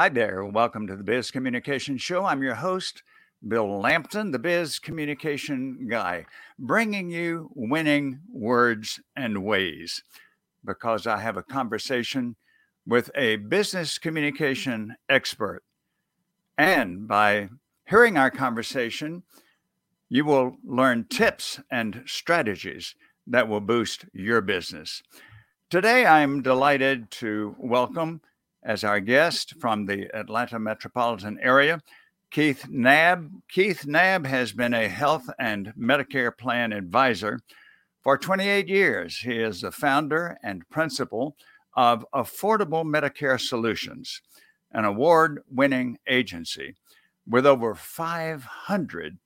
Hi 0.00 0.08
there. 0.08 0.46
Welcome 0.46 0.86
to 0.86 0.96
the 0.96 1.04
Biz 1.04 1.30
Communication 1.30 1.98
Show. 1.98 2.24
I'm 2.24 2.42
your 2.42 2.54
host, 2.54 3.02
Bill 3.46 3.80
Lampton, 3.80 4.30
the 4.30 4.38
Biz 4.38 4.78
Communication 4.78 5.88
Guy, 5.90 6.24
bringing 6.58 7.10
you 7.10 7.50
winning 7.54 8.20
words 8.32 8.98
and 9.14 9.44
ways 9.44 10.02
because 10.64 11.06
I 11.06 11.18
have 11.18 11.36
a 11.36 11.42
conversation 11.42 12.36
with 12.86 13.10
a 13.14 13.36
business 13.36 13.98
communication 13.98 14.96
expert. 15.10 15.62
And 16.56 17.06
by 17.06 17.50
hearing 17.86 18.16
our 18.16 18.30
conversation, 18.30 19.22
you 20.08 20.24
will 20.24 20.56
learn 20.64 21.08
tips 21.10 21.60
and 21.70 22.04
strategies 22.06 22.94
that 23.26 23.48
will 23.48 23.60
boost 23.60 24.06
your 24.14 24.40
business. 24.40 25.02
Today, 25.68 26.06
I'm 26.06 26.40
delighted 26.40 27.10
to 27.10 27.54
welcome 27.58 28.22
as 28.62 28.84
our 28.84 29.00
guest 29.00 29.54
from 29.60 29.86
the 29.86 30.08
Atlanta 30.14 30.58
metropolitan 30.58 31.38
area, 31.40 31.80
Keith 32.30 32.66
Knabb. 32.70 33.42
Keith 33.48 33.84
Knabb 33.86 34.26
has 34.26 34.52
been 34.52 34.74
a 34.74 34.88
health 34.88 35.28
and 35.38 35.72
Medicare 35.78 36.36
plan 36.36 36.72
advisor 36.72 37.40
for 38.02 38.16
28 38.16 38.68
years. 38.68 39.18
He 39.18 39.38
is 39.38 39.62
the 39.62 39.72
founder 39.72 40.38
and 40.42 40.68
principal 40.70 41.36
of 41.74 42.06
Affordable 42.14 42.84
Medicare 42.84 43.40
Solutions, 43.40 44.20
an 44.70 44.84
award 44.84 45.42
winning 45.48 45.98
agency 46.06 46.76
with 47.26 47.46
over 47.46 47.74
500 47.74 49.18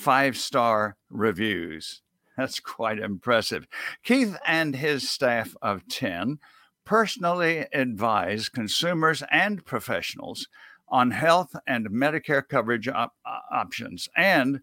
five 0.00 0.36
star 0.36 0.96
reviews. 1.10 2.02
That's 2.36 2.60
quite 2.60 2.98
impressive. 2.98 3.66
Keith 4.02 4.36
and 4.46 4.74
his 4.74 5.08
staff 5.08 5.54
of 5.60 5.86
10 5.88 6.38
personally 6.84 7.66
advise 7.72 8.48
consumers 8.48 9.22
and 9.30 9.64
professionals 9.64 10.48
on 10.88 11.12
health 11.12 11.54
and 11.66 11.88
Medicare 11.90 12.46
coverage 12.46 12.88
op- 12.88 13.14
uh, 13.24 13.38
options 13.52 14.08
and 14.16 14.60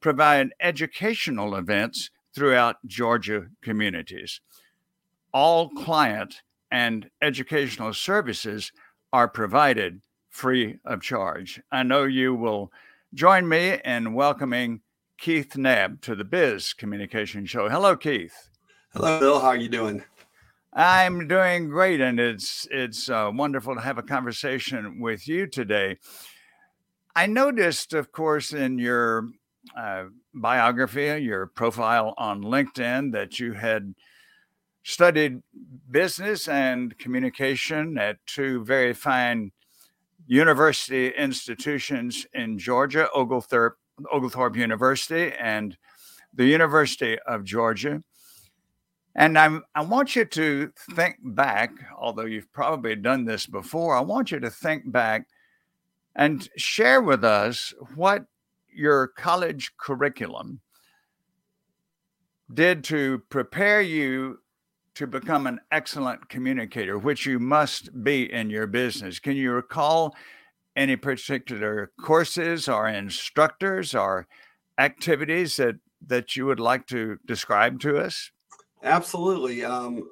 provide 0.00 0.50
educational 0.60 1.56
events 1.56 2.10
throughout 2.34 2.76
Georgia 2.86 3.46
communities. 3.62 4.40
All 5.32 5.68
client 5.70 6.42
and 6.70 7.10
educational 7.22 7.92
services 7.92 8.72
are 9.12 9.28
provided 9.28 10.00
free 10.30 10.78
of 10.84 11.00
charge. 11.00 11.60
I 11.70 11.84
know 11.84 12.04
you 12.04 12.34
will 12.34 12.72
join 13.14 13.48
me 13.48 13.78
in 13.84 14.14
welcoming 14.14 14.80
Keith 15.18 15.52
Knabb 15.56 16.00
to 16.02 16.16
the 16.16 16.24
Biz 16.24 16.72
Communication 16.72 17.46
Show. 17.46 17.68
Hello, 17.68 17.96
Keith. 17.96 18.50
Hello, 18.92 19.20
Bill. 19.20 19.40
How 19.40 19.48
are 19.48 19.56
you 19.56 19.68
doing? 19.68 20.02
I'm 20.76 21.28
doing 21.28 21.68
great, 21.68 22.00
and 22.00 22.18
it's 22.18 22.66
it's 22.68 23.08
uh, 23.08 23.30
wonderful 23.32 23.76
to 23.76 23.80
have 23.80 23.96
a 23.96 24.02
conversation 24.02 24.98
with 24.98 25.28
you 25.28 25.46
today. 25.46 25.98
I 27.14 27.26
noticed, 27.26 27.94
of 27.94 28.10
course, 28.10 28.52
in 28.52 28.80
your 28.80 29.28
uh, 29.78 30.06
biography, 30.34 31.22
your 31.22 31.46
profile 31.46 32.12
on 32.18 32.42
LinkedIn, 32.42 33.12
that 33.12 33.38
you 33.38 33.52
had 33.52 33.94
studied 34.82 35.42
business 35.88 36.48
and 36.48 36.98
communication 36.98 37.96
at 37.96 38.18
two 38.26 38.64
very 38.64 38.94
fine 38.94 39.52
university 40.26 41.10
institutions 41.10 42.26
in 42.34 42.58
Georgia, 42.58 43.08
Oglethorpe, 43.14 43.78
Oglethorpe 44.10 44.56
University 44.56 45.32
and 45.38 45.76
the 46.34 46.46
University 46.46 47.16
of 47.28 47.44
Georgia. 47.44 48.02
And 49.16 49.38
I'm, 49.38 49.62
I 49.74 49.82
want 49.82 50.16
you 50.16 50.24
to 50.24 50.72
think 50.92 51.16
back, 51.22 51.72
although 51.96 52.24
you've 52.24 52.52
probably 52.52 52.96
done 52.96 53.24
this 53.24 53.46
before, 53.46 53.96
I 53.96 54.00
want 54.00 54.32
you 54.32 54.40
to 54.40 54.50
think 54.50 54.90
back 54.90 55.28
and 56.16 56.48
share 56.56 57.00
with 57.00 57.24
us 57.24 57.72
what 57.94 58.24
your 58.72 59.06
college 59.06 59.72
curriculum 59.78 60.60
did 62.52 62.84
to 62.84 63.22
prepare 63.30 63.80
you 63.80 64.38
to 64.96 65.06
become 65.06 65.46
an 65.46 65.60
excellent 65.72 66.28
communicator, 66.28 66.98
which 66.98 67.26
you 67.26 67.38
must 67.38 68.04
be 68.04 68.32
in 68.32 68.50
your 68.50 68.66
business. 68.66 69.18
Can 69.18 69.36
you 69.36 69.52
recall 69.52 70.14
any 70.76 70.96
particular 70.96 71.90
courses 72.00 72.68
or 72.68 72.88
instructors 72.88 73.94
or 73.94 74.26
activities 74.78 75.56
that, 75.56 75.76
that 76.06 76.36
you 76.36 76.46
would 76.46 76.60
like 76.60 76.86
to 76.88 77.18
describe 77.26 77.80
to 77.80 77.98
us? 77.98 78.30
Absolutely. 78.84 79.64
Um, 79.64 80.08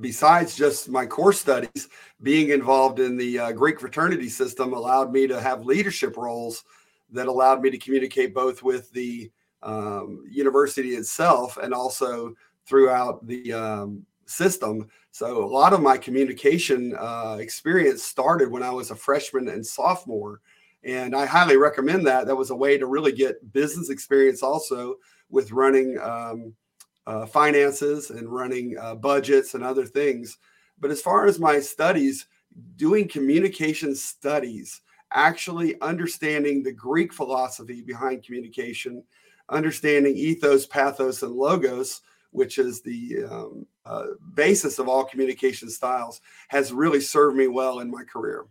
besides 0.00 0.54
just 0.54 0.88
my 0.88 1.06
course 1.06 1.40
studies, 1.40 1.88
being 2.22 2.50
involved 2.50 3.00
in 3.00 3.16
the 3.16 3.38
uh, 3.38 3.52
Greek 3.52 3.80
fraternity 3.80 4.28
system 4.28 4.74
allowed 4.74 5.12
me 5.12 5.26
to 5.26 5.40
have 5.40 5.64
leadership 5.64 6.16
roles 6.16 6.62
that 7.10 7.26
allowed 7.26 7.62
me 7.62 7.70
to 7.70 7.78
communicate 7.78 8.34
both 8.34 8.62
with 8.62 8.90
the 8.92 9.30
um, 9.62 10.22
university 10.30 10.90
itself 10.90 11.56
and 11.56 11.72
also 11.72 12.34
throughout 12.66 13.26
the 13.26 13.52
um, 13.52 14.04
system. 14.26 14.88
So 15.10 15.42
a 15.42 15.46
lot 15.46 15.72
of 15.72 15.80
my 15.80 15.96
communication 15.96 16.94
uh, 16.98 17.38
experience 17.40 18.02
started 18.02 18.50
when 18.50 18.62
I 18.62 18.70
was 18.70 18.90
a 18.90 18.96
freshman 18.96 19.48
and 19.48 19.64
sophomore. 19.64 20.40
And 20.84 21.14
I 21.14 21.26
highly 21.26 21.56
recommend 21.56 22.06
that. 22.06 22.26
That 22.26 22.36
was 22.36 22.50
a 22.50 22.56
way 22.56 22.76
to 22.76 22.86
really 22.86 23.12
get 23.12 23.52
business 23.52 23.88
experience 23.88 24.42
also 24.42 24.96
with 25.30 25.52
running 25.52 25.98
um, 26.00 26.54
uh, 27.06 27.26
finances 27.26 28.10
and 28.10 28.28
running 28.28 28.76
uh, 28.78 28.94
budgets 28.94 29.54
and 29.54 29.64
other 29.64 29.86
things. 29.86 30.38
But 30.78 30.90
as 30.90 31.00
far 31.00 31.26
as 31.26 31.38
my 31.38 31.60
studies, 31.60 32.26
doing 32.76 33.08
communication 33.08 33.94
studies, 33.94 34.80
actually 35.12 35.80
understanding 35.80 36.62
the 36.62 36.72
Greek 36.72 37.12
philosophy 37.12 37.82
behind 37.82 38.24
communication, 38.24 39.02
understanding 39.48 40.16
ethos, 40.16 40.66
pathos, 40.66 41.22
and 41.22 41.32
logos, 41.32 42.00
which 42.30 42.58
is 42.58 42.80
the 42.80 43.24
um, 43.30 43.66
uh, 43.84 44.06
basis 44.34 44.78
of 44.78 44.88
all 44.88 45.04
communication 45.04 45.68
styles, 45.68 46.20
has 46.48 46.72
really 46.72 47.00
served 47.00 47.36
me 47.36 47.46
well 47.46 47.80
in 47.80 47.90
my 47.90 48.04
career. 48.04 48.46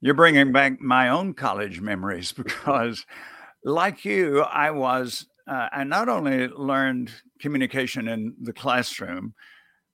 You're 0.00 0.14
bringing 0.14 0.52
back 0.52 0.80
my 0.80 1.08
own 1.08 1.34
college 1.34 1.80
memories 1.80 2.32
because, 2.32 3.04
like 3.64 4.04
you, 4.04 4.40
I 4.42 4.70
was 4.70 5.26
uh, 5.50 5.68
I 5.72 5.82
not 5.82 6.08
only 6.08 6.46
learned 6.46 7.10
communication 7.40 8.06
in 8.06 8.34
the 8.40 8.52
classroom, 8.52 9.34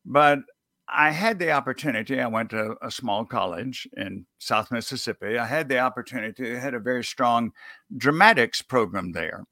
but 0.05 0.41
I 0.87 1.11
had 1.11 1.39
the 1.39 1.51
opportunity. 1.51 2.21
I 2.21 2.27
went 2.27 2.51
to 2.51 2.77
a 2.83 2.91
small 2.91 3.25
college 3.25 3.89
in 3.97 4.27
South 4.39 4.71
Mississippi. 4.71 5.39
I 5.39 5.47
had 5.47 5.69
the 5.69 5.79
opportunity, 5.79 6.55
I 6.55 6.59
had 6.59 6.75
a 6.75 6.79
very 6.79 7.03
strong 7.03 7.53
dramatics 7.97 8.61
program 8.61 9.13
there. 9.13 9.45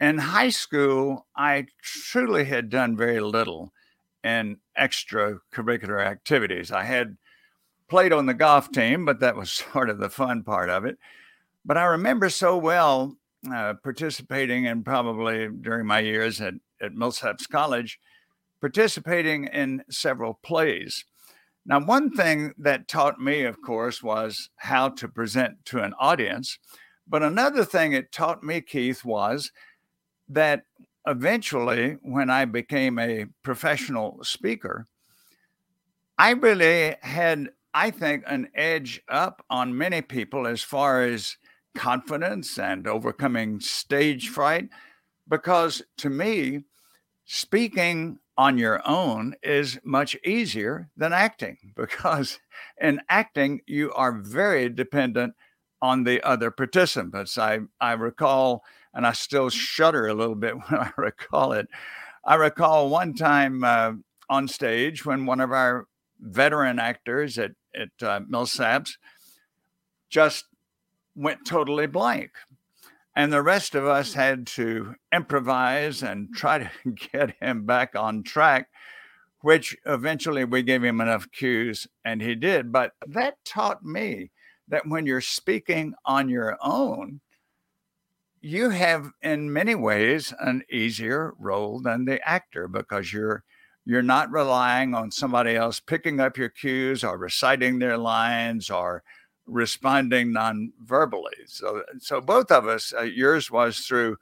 In 0.00 0.18
high 0.18 0.50
school, 0.50 1.26
I 1.36 1.66
truly 1.80 2.44
had 2.44 2.68
done 2.68 2.96
very 2.96 3.20
little 3.20 3.72
in 4.24 4.58
extracurricular 4.78 6.04
activities. 6.04 6.72
I 6.72 6.82
had 6.82 7.16
played 7.88 8.12
on 8.12 8.26
the 8.26 8.34
golf 8.34 8.72
team, 8.72 9.04
but 9.04 9.20
that 9.20 9.36
was 9.36 9.50
sort 9.72 9.90
of 9.90 9.98
the 9.98 10.10
fun 10.10 10.42
part 10.42 10.70
of 10.70 10.84
it. 10.84 10.98
But 11.64 11.78
I 11.78 11.84
remember 11.84 12.30
so 12.30 12.58
well 12.58 13.16
uh, 13.52 13.74
participating 13.82 14.66
and 14.66 14.84
probably 14.84 15.48
during 15.48 15.86
my 15.86 16.00
years 16.00 16.40
at, 16.40 16.54
at 16.80 16.92
Millsaps 16.92 17.48
College, 17.50 17.98
participating 18.60 19.44
in 19.44 19.84
several 19.90 20.34
plays. 20.42 21.04
Now, 21.64 21.80
one 21.80 22.10
thing 22.10 22.52
that 22.58 22.86
taught 22.86 23.20
me, 23.20 23.42
of 23.42 23.60
course, 23.60 24.02
was 24.02 24.50
how 24.56 24.90
to 24.90 25.08
present 25.08 25.64
to 25.66 25.82
an 25.82 25.94
audience. 25.98 26.58
But 27.08 27.22
another 27.22 27.64
thing 27.64 27.92
it 27.92 28.12
taught 28.12 28.42
me, 28.42 28.60
Keith, 28.60 29.04
was 29.04 29.50
that 30.28 30.62
eventually, 31.06 31.98
when 32.02 32.30
I 32.30 32.44
became 32.44 32.98
a 32.98 33.26
professional 33.42 34.18
speaker, 34.22 34.86
I 36.18 36.30
really 36.30 36.96
had, 37.02 37.50
I 37.74 37.90
think, 37.90 38.24
an 38.26 38.48
edge 38.54 39.02
up 39.08 39.44
on 39.50 39.76
many 39.76 40.02
people 40.02 40.46
as 40.46 40.62
far 40.62 41.02
as 41.02 41.36
confidence 41.76 42.58
and 42.58 42.86
overcoming 42.86 43.60
stage 43.60 44.28
fright. 44.28 44.68
Because 45.28 45.82
to 45.98 46.10
me, 46.10 46.64
speaking 47.24 48.18
on 48.38 48.58
your 48.58 48.80
own 48.86 49.34
is 49.42 49.78
much 49.84 50.16
easier 50.24 50.90
than 50.96 51.12
acting 51.12 51.58
because 51.76 52.38
in 52.80 53.00
acting, 53.08 53.60
you 53.66 53.92
are 53.92 54.12
very 54.12 54.68
dependent 54.68 55.34
on 55.80 56.04
the 56.04 56.22
other 56.22 56.50
participants. 56.50 57.36
I, 57.38 57.60
I 57.80 57.92
recall, 57.92 58.64
and 58.94 59.06
I 59.06 59.12
still 59.12 59.50
shudder 59.50 60.06
a 60.06 60.14
little 60.14 60.34
bit 60.34 60.54
when 60.68 60.80
I 60.80 60.90
recall 60.96 61.52
it. 61.52 61.68
I 62.24 62.34
recall 62.34 62.88
one 62.88 63.14
time 63.14 63.62
uh, 63.62 63.92
on 64.28 64.48
stage 64.48 65.04
when 65.04 65.26
one 65.26 65.40
of 65.40 65.52
our 65.52 65.86
veteran 66.20 66.78
actors 66.78 67.38
at, 67.38 67.52
at 67.74 67.90
uh, 68.02 68.20
Millsaps 68.20 68.92
just 70.08 70.46
went 71.16 71.46
totally 71.46 71.86
blank. 71.86 72.30
And 73.16 73.32
the 73.32 73.42
rest 73.42 73.74
of 73.74 73.86
us 73.86 74.12
had 74.12 74.46
to 74.48 74.94
improvise 75.12 76.02
and 76.02 76.28
try 76.34 76.58
to 76.58 76.70
get 77.12 77.36
him 77.40 77.66
back 77.66 77.96
on 77.96 78.22
track 78.22 78.68
which 79.46 79.76
eventually 79.86 80.44
we 80.44 80.60
gave 80.60 80.82
him 80.82 81.00
enough 81.00 81.30
cues 81.30 81.86
and 82.04 82.20
he 82.20 82.34
did. 82.34 82.72
But 82.72 82.94
that 83.06 83.36
taught 83.44 83.84
me 83.84 84.32
that 84.66 84.88
when 84.88 85.06
you're 85.06 85.20
speaking 85.20 85.94
on 86.04 86.28
your 86.28 86.56
own, 86.60 87.20
you 88.40 88.70
have 88.70 89.12
in 89.22 89.52
many 89.52 89.76
ways 89.76 90.34
an 90.40 90.62
easier 90.68 91.32
role 91.38 91.80
than 91.80 92.06
the 92.06 92.20
actor 92.28 92.66
because 92.66 93.12
you're 93.12 93.44
you're 93.84 94.02
not 94.02 94.32
relying 94.32 94.96
on 94.96 95.12
somebody 95.12 95.54
else 95.54 95.78
picking 95.78 96.18
up 96.18 96.36
your 96.36 96.48
cues 96.48 97.04
or 97.04 97.16
reciting 97.16 97.78
their 97.78 97.96
lines 97.96 98.68
or 98.68 99.04
responding 99.46 100.32
non-verbally. 100.32 101.44
So, 101.46 101.82
so 101.98 102.20
both 102.20 102.50
of 102.50 102.66
us, 102.66 102.92
uh, 102.96 103.02
yours 103.02 103.50
was 103.50 103.80
through 103.80 104.16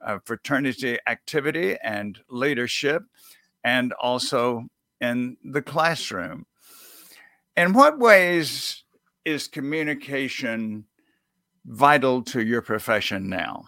uh, 0.00 0.18
fraternity 0.24 0.98
activity 1.06 1.76
and 1.82 2.18
leadership, 2.28 3.02
and 3.64 3.92
also 3.94 4.66
in 5.00 5.36
the 5.44 5.62
classroom. 5.62 6.46
In 7.56 7.72
what 7.72 7.98
ways 7.98 8.84
is 9.24 9.48
communication 9.48 10.84
vital 11.66 12.22
to 12.22 12.44
your 12.44 12.62
profession 12.62 13.28
now? 13.28 13.64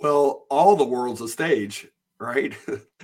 Well, 0.00 0.46
all 0.50 0.76
the 0.76 0.84
world's 0.84 1.20
a 1.20 1.28
stage, 1.28 1.88
right? 2.20 2.54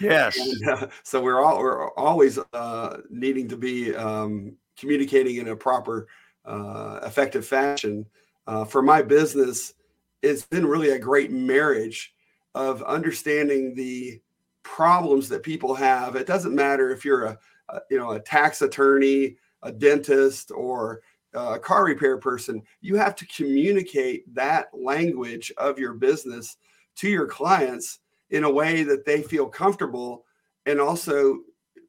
Yes. 0.00 0.37
and, 0.62 0.69
uh, 0.69 0.87
so 1.03 1.21
we're 1.21 1.43
all 1.43 1.59
we're 1.59 1.91
always 1.93 2.38
uh, 2.53 2.99
needing 3.11 3.49
to 3.49 3.56
be 3.56 3.94
um, 3.94 4.56
communicating 4.79 5.37
in 5.37 5.49
a 5.49 5.56
proper, 5.56 6.06
uh, 6.44 7.00
effective 7.05 7.46
fashion. 7.46 8.06
Uh, 8.46 8.64
for 8.64 8.82
my 8.82 9.02
business, 9.02 9.75
it's 10.23 10.44
been 10.44 10.67
really 10.67 10.91
a 10.91 10.99
great 10.99 11.31
marriage 11.31 12.14
of 12.55 12.82
understanding 12.82 13.75
the 13.75 14.20
problems 14.62 15.29
that 15.29 15.43
people 15.43 15.75
have. 15.75 16.17
It 16.17 16.26
doesn't 16.26 16.55
matter 16.55 16.91
if 16.91 17.05
you're 17.05 17.25
a, 17.25 17.38
a 17.70 17.81
you 17.91 17.99
know 17.99 18.12
a 18.12 18.20
tax 18.20 18.62
attorney, 18.62 19.37
a 19.62 19.73
dentist, 19.73 20.50
or 20.50 21.02
a 21.35 21.58
car 21.58 21.85
repair 21.85 22.19
person. 22.19 22.62
You 22.81 22.97
have 22.97 23.17
to 23.17 23.26
communicate 23.26 24.32
that 24.35 24.69
language 24.73 25.52
of 25.58 25.79
your 25.79 25.94
business 25.94 26.56
to 26.97 27.08
your 27.08 27.26
clients 27.26 28.00
in 28.31 28.44
a 28.44 28.50
way 28.50 28.82
that 28.82 29.05
they 29.05 29.23
feel 29.23 29.47
comfortable 29.47 30.25
and 30.67 30.81
also 30.81 31.40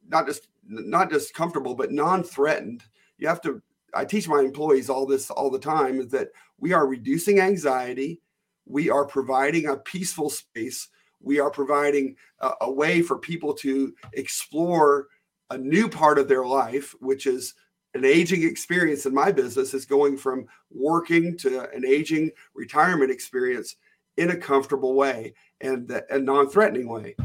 not 0.08 0.26
just 0.26 0.48
not 0.68 1.10
just 1.10 1.32
comfortable 1.32 1.74
but 1.74 1.92
non-threatened 1.92 2.82
you 3.18 3.28
have 3.28 3.40
to 3.40 3.62
i 3.94 4.04
teach 4.04 4.28
my 4.28 4.40
employees 4.40 4.90
all 4.90 5.06
this 5.06 5.30
all 5.30 5.50
the 5.50 5.58
time 5.58 6.00
is 6.00 6.08
that 6.08 6.28
we 6.58 6.72
are 6.72 6.86
reducing 6.86 7.40
anxiety 7.40 8.20
we 8.66 8.90
are 8.90 9.04
providing 9.04 9.68
a 9.68 9.76
peaceful 9.76 10.30
space 10.30 10.88
we 11.20 11.40
are 11.40 11.50
providing 11.50 12.14
a, 12.40 12.50
a 12.62 12.70
way 12.70 13.02
for 13.02 13.18
people 13.18 13.54
to 13.54 13.94
explore 14.12 15.08
a 15.50 15.58
new 15.58 15.88
part 15.88 16.18
of 16.18 16.28
their 16.28 16.46
life 16.46 16.94
which 17.00 17.26
is 17.26 17.54
an 17.96 18.04
aging 18.04 18.42
experience 18.42 19.06
in 19.06 19.14
my 19.14 19.32
business 19.32 19.72
is 19.72 19.86
going 19.86 20.18
from 20.18 20.46
working 20.70 21.36
to 21.38 21.68
an 21.70 21.84
aging 21.86 22.30
retirement 22.54 23.10
experience 23.10 23.76
in 24.18 24.30
a 24.30 24.36
comfortable 24.36 24.94
way 24.94 25.34
and 25.60 25.90
a 26.10 26.18
non-threatening 26.18 26.88
way. 26.88 27.16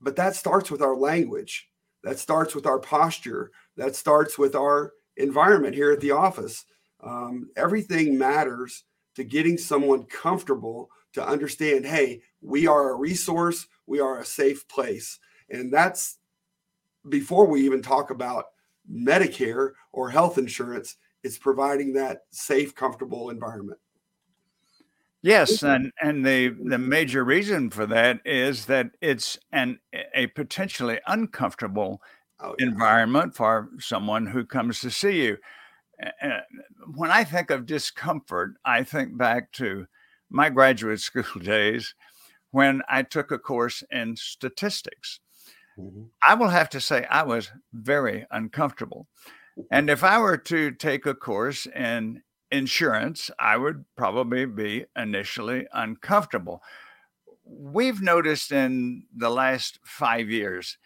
But 0.00 0.16
that 0.16 0.34
starts 0.34 0.70
with 0.70 0.82
our 0.82 0.96
language. 0.96 1.68
That 2.02 2.18
starts 2.18 2.54
with 2.54 2.66
our 2.66 2.78
posture. 2.78 3.52
That 3.76 3.96
starts 3.96 4.38
with 4.38 4.54
our 4.54 4.92
environment 5.18 5.74
here 5.74 5.92
at 5.92 6.00
the 6.00 6.12
office. 6.12 6.64
Um, 7.02 7.50
everything 7.56 8.18
matters 8.18 8.84
to 9.16 9.24
getting 9.24 9.58
someone 9.58 10.04
comfortable 10.04 10.90
to 11.12 11.26
understand 11.26 11.84
hey, 11.84 12.22
we 12.40 12.66
are 12.66 12.90
a 12.90 12.96
resource, 12.96 13.66
we 13.86 14.00
are 14.00 14.18
a 14.18 14.24
safe 14.24 14.66
place. 14.68 15.18
And 15.50 15.72
that's 15.72 16.18
before 17.08 17.46
we 17.46 17.64
even 17.64 17.82
talk 17.82 18.10
about 18.10 18.46
Medicare 18.90 19.72
or 19.92 20.10
health 20.10 20.38
insurance, 20.38 20.96
it's 21.22 21.38
providing 21.38 21.94
that 21.94 22.22
safe, 22.30 22.74
comfortable 22.74 23.30
environment. 23.30 23.78
Yes, 25.20 25.64
and 25.64 25.92
and 26.00 26.24
the 26.24 26.50
the 26.50 26.78
major 26.78 27.24
reason 27.24 27.70
for 27.70 27.86
that 27.86 28.20
is 28.24 28.66
that 28.66 28.92
it's 29.00 29.36
an 29.50 29.80
a 30.14 30.28
potentially 30.28 31.00
uncomfortable 31.08 32.00
oh, 32.40 32.54
yeah. 32.58 32.66
environment 32.66 33.34
for 33.34 33.68
someone 33.78 34.26
who 34.26 34.44
comes 34.44 34.80
to 34.80 34.90
see 34.90 35.24
you. 35.24 35.38
when 36.94 37.10
I 37.10 37.24
think 37.24 37.50
of 37.50 37.66
discomfort, 37.66 38.54
I 38.64 38.84
think 38.84 39.16
back 39.16 39.52
to 39.52 39.86
my 40.30 40.50
graduate 40.50 41.00
school 41.08 41.40
days 41.42 41.94
when 42.50 42.82
I 42.88 43.02
took 43.02 43.30
a 43.30 43.38
course 43.38 43.82
in 43.90 44.16
statistics. 44.16 45.20
Mm-hmm. 45.78 46.04
I 46.26 46.34
will 46.34 46.48
have 46.48 46.68
to 46.70 46.80
say 46.80 47.06
I 47.10 47.22
was 47.22 47.50
very 47.72 48.26
uncomfortable. 48.30 49.06
And 49.70 49.90
if 49.90 50.04
I 50.04 50.18
were 50.18 50.36
to 50.36 50.70
take 50.70 51.06
a 51.06 51.14
course 51.14 51.66
in 51.66 52.22
insurance, 52.50 53.30
I 53.38 53.56
would 53.56 53.84
probably 53.96 54.46
be 54.46 54.86
initially 54.96 55.66
uncomfortable. 55.72 56.62
We've 57.44 58.00
noticed 58.00 58.52
in 58.52 59.04
the 59.14 59.30
last 59.30 59.78
five 59.84 60.30
years 60.30 60.78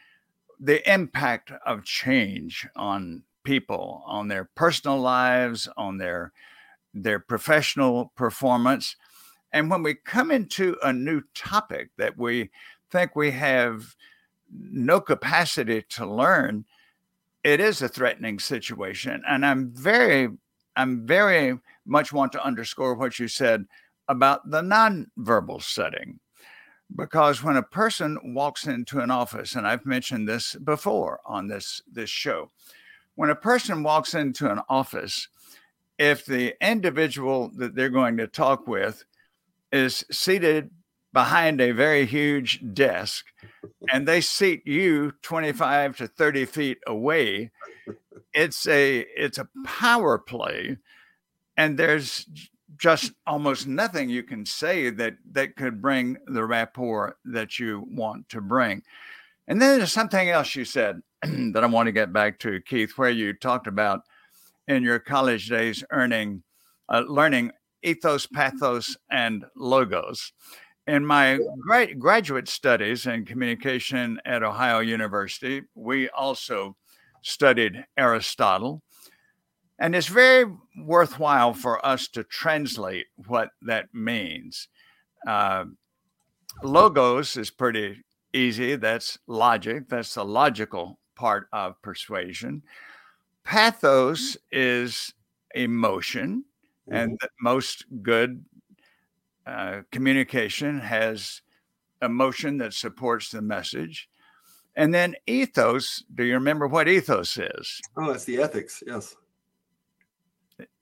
the 0.63 0.89
impact 0.91 1.51
of 1.67 1.85
change 1.85 2.69
on 2.77 3.25
people, 3.43 4.05
on 4.07 4.29
their 4.29 4.45
personal 4.55 4.99
lives, 4.99 5.69
on 5.77 5.99
their 5.99 6.33
their 6.95 7.19
professional 7.19 8.13
performance. 8.17 8.97
And 9.53 9.71
when 9.71 9.83
we 9.83 9.95
come 9.95 10.31
into 10.31 10.77
a 10.83 10.93
new 10.93 11.23
topic 11.35 11.91
that 11.99 12.17
we 12.17 12.51
think 12.91 13.17
we 13.17 13.33
have 13.33 13.97
no 14.51 15.01
capacity 15.01 15.83
to 15.91 16.07
learn, 16.07 16.65
it 17.43 17.61
is 17.61 17.83
a 17.83 17.89
threatening 17.89 18.39
situation. 18.39 19.23
And 19.27 19.45
I'm 19.45 19.73
very 19.73 20.29
I'm 20.77 21.07
very 21.07 21.59
much 21.85 22.13
want 22.13 22.33
to 22.33 22.45
underscore 22.45 22.95
what 22.95 23.19
you 23.19 23.27
said 23.27 23.65
about 24.07 24.49
the 24.49 24.63
nonverbal 24.63 25.63
setting. 25.63 26.21
Because 26.95 27.43
when 27.43 27.57
a 27.57 27.63
person 27.63 28.35
walks 28.35 28.67
into 28.67 29.01
an 29.01 29.11
office, 29.11 29.55
and 29.55 29.67
I've 29.67 29.87
mentioned 29.87 30.29
this 30.29 30.55
before 30.57 31.21
on 31.25 31.49
this, 31.49 31.83
this 31.91 32.11
show, 32.11 32.51
when 33.15 33.31
a 33.31 33.35
person 33.35 33.83
walks 33.83 34.15
into 34.15 34.51
an 34.51 34.61
office, 34.69 35.29
if 35.99 36.25
the 36.25 36.55
individual 36.61 37.51
that 37.57 37.75
they're 37.75 37.89
going 37.89 38.17
to 38.17 38.27
talk 38.27 38.67
with 38.67 39.05
is 39.71 40.05
seated 40.11 40.71
behind 41.13 41.61
a 41.61 41.73
very 41.73 42.07
huge 42.07 42.61
desk 42.73 43.27
and 43.91 44.09
they 44.09 44.21
seat 44.21 44.67
you 44.67 45.13
25 45.23 45.97
to 45.97 46.07
30 46.07 46.45
feet 46.47 46.79
away 46.87 47.51
it's 48.33 48.67
a 48.67 49.01
it's 49.15 49.39
a 49.39 49.49
power 49.65 50.19
play 50.19 50.79
and 51.57 51.79
there's 51.79 52.27
just 52.79 53.13
almost 53.27 53.67
nothing 53.67 54.09
you 54.09 54.23
can 54.23 54.45
say 54.45 54.91
that 54.91 55.15
that 55.33 55.57
could 55.57 55.81
bring 55.81 56.17
the 56.27 56.45
rapport 56.45 57.17
that 57.25 57.59
you 57.59 57.85
want 57.89 58.29
to 58.29 58.41
bring 58.41 58.83
and 59.49 59.61
then 59.61 59.79
there's 59.79 59.93
something 59.93 60.31
else 60.31 60.55
you 60.55 60.65
said 60.65 61.01
that 61.23 61.63
i 61.63 61.67
want 61.67 61.87
to 61.87 61.93
get 61.93 62.13
back 62.13 62.39
to 62.39 62.61
keith 62.61 62.93
where 62.97 63.11
you 63.11 63.33
talked 63.33 63.67
about 63.67 64.01
in 64.69 64.83
your 64.83 64.99
college 64.99 65.49
days 65.49 65.85
earning 65.91 66.43
uh, 66.89 67.03
learning 67.07 67.51
ethos 67.83 68.27
pathos 68.27 68.97
and 69.11 69.45
logos 69.57 70.33
in 70.87 71.07
my 71.07 71.39
gra- 71.61 71.95
graduate 71.95 72.49
studies 72.49 73.07
in 73.07 73.25
communication 73.25 74.21
at 74.25 74.43
Ohio 74.43 74.81
University, 74.81 75.63
we 75.75 76.09
also 76.11 76.77
studied 77.23 77.85
Aristotle. 77.97 78.83
And 79.83 79.97
it's 79.97 80.07
very 80.07 80.45
worthwhile 80.79 81.55
for 81.55 81.85
us 81.85 82.07
to 82.11 82.23
translate 82.23 83.07
what 83.27 83.49
that 83.63 83.93
means. 83.93 84.69
Uh, 85.27 85.65
logos 86.63 87.37
is 87.37 87.51
pretty 87.51 88.05
easy. 88.33 88.77
That's 88.77 89.19
logic, 89.27 89.89
that's 89.89 90.15
the 90.15 90.25
logical 90.25 91.01
part 91.17 91.49
of 91.53 91.83
persuasion. 91.83 92.63
Pathos 93.43 94.37
is 94.53 95.15
emotion, 95.53 96.45
mm-hmm. 96.89 96.97
and 96.97 97.21
most 97.41 97.85
good 98.03 98.45
uh, 99.45 99.81
communication 99.91 100.79
has 100.79 101.43
emotion 102.01 102.59
that 102.59 102.73
supports 102.73 103.31
the 103.33 103.43
message. 103.43 104.09
And 104.77 104.95
then 104.95 105.17
ethos, 105.27 106.05
do 106.15 106.23
you 106.23 106.35
remember 106.35 106.69
what 106.69 106.89
ethos 106.89 107.37
is? 107.37 107.81
Oh, 107.97 108.13
that's 108.13 108.25
the 108.25 108.41
ethics, 108.41 108.81
yes. 108.87 109.17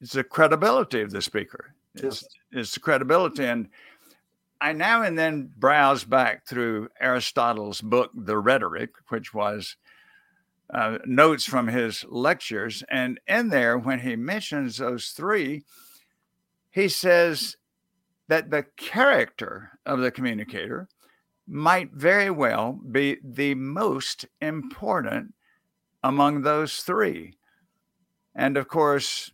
It's 0.00 0.12
the 0.12 0.24
credibility 0.24 1.00
of 1.00 1.10
the 1.10 1.22
speaker. 1.22 1.74
It's, 1.94 2.24
it's 2.52 2.74
the 2.74 2.80
credibility. 2.80 3.44
And 3.44 3.68
I 4.60 4.72
now 4.72 5.02
and 5.02 5.18
then 5.18 5.50
browse 5.56 6.04
back 6.04 6.46
through 6.46 6.88
Aristotle's 7.00 7.80
book, 7.80 8.10
The 8.14 8.38
Rhetoric, 8.38 8.90
which 9.08 9.32
was 9.32 9.76
uh, 10.72 10.98
notes 11.04 11.44
from 11.44 11.68
his 11.68 12.04
lectures. 12.08 12.84
And 12.90 13.18
in 13.26 13.48
there, 13.48 13.78
when 13.78 14.00
he 14.00 14.16
mentions 14.16 14.76
those 14.76 15.08
three, 15.08 15.64
he 16.70 16.88
says 16.88 17.56
that 18.28 18.50
the 18.50 18.66
character 18.76 19.70
of 19.84 20.00
the 20.00 20.10
communicator 20.10 20.88
might 21.48 21.90
very 21.92 22.30
well 22.30 22.78
be 22.92 23.18
the 23.24 23.54
most 23.56 24.26
important 24.40 25.34
among 26.02 26.42
those 26.42 26.76
three. 26.78 27.34
And 28.36 28.56
of 28.56 28.68
course, 28.68 29.32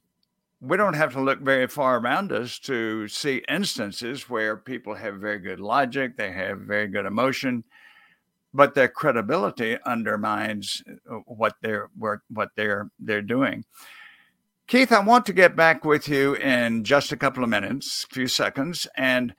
we 0.60 0.76
don't 0.76 0.94
have 0.94 1.12
to 1.12 1.20
look 1.20 1.40
very 1.40 1.66
far 1.66 1.98
around 1.98 2.32
us 2.32 2.58
to 2.60 3.08
see 3.08 3.44
instances 3.48 4.28
where 4.28 4.56
people 4.56 4.94
have 4.94 5.16
very 5.16 5.38
good 5.38 5.60
logic, 5.60 6.16
they 6.16 6.32
have 6.32 6.60
very 6.60 6.88
good 6.88 7.06
emotion, 7.06 7.64
but 8.54 8.74
their 8.74 8.88
credibility 8.88 9.76
undermines 9.84 10.82
uh, 11.10 11.16
what 11.26 11.54
they're 11.60 11.90
what 11.96 12.50
they're 12.56 12.90
they're 12.98 13.22
doing. 13.22 13.64
Keith, 14.66 14.90
I 14.90 15.00
want 15.00 15.26
to 15.26 15.32
get 15.32 15.54
back 15.54 15.84
with 15.84 16.08
you 16.08 16.34
in 16.34 16.82
just 16.82 17.12
a 17.12 17.16
couple 17.16 17.44
of 17.44 17.50
minutes, 17.50 18.04
a 18.10 18.14
few 18.14 18.26
seconds, 18.26 18.88
and 18.96 19.34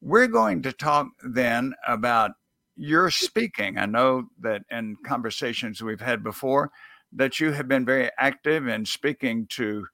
we're 0.00 0.28
going 0.28 0.62
to 0.62 0.72
talk 0.72 1.08
then 1.24 1.74
about 1.86 2.32
your 2.76 3.10
speaking. 3.10 3.76
I 3.76 3.86
know 3.86 4.28
that 4.40 4.62
in 4.70 4.96
conversations 5.04 5.82
we've 5.82 6.00
had 6.00 6.22
before 6.22 6.70
that 7.12 7.40
you 7.40 7.52
have 7.52 7.66
been 7.66 7.84
very 7.84 8.10
active 8.18 8.68
in 8.68 8.84
speaking 8.84 9.46
to 9.48 9.86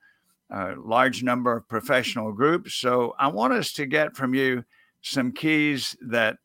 a 0.51 0.75
large 0.77 1.23
number 1.23 1.57
of 1.57 1.69
professional 1.69 2.33
groups. 2.33 2.75
So 2.75 3.15
I 3.19 3.29
want 3.29 3.53
us 3.53 3.73
to 3.75 3.87
get 3.87 4.17
from 4.17 4.35
you 4.35 4.65
some 5.01 5.33
keys 5.33 5.97
that 6.01 6.39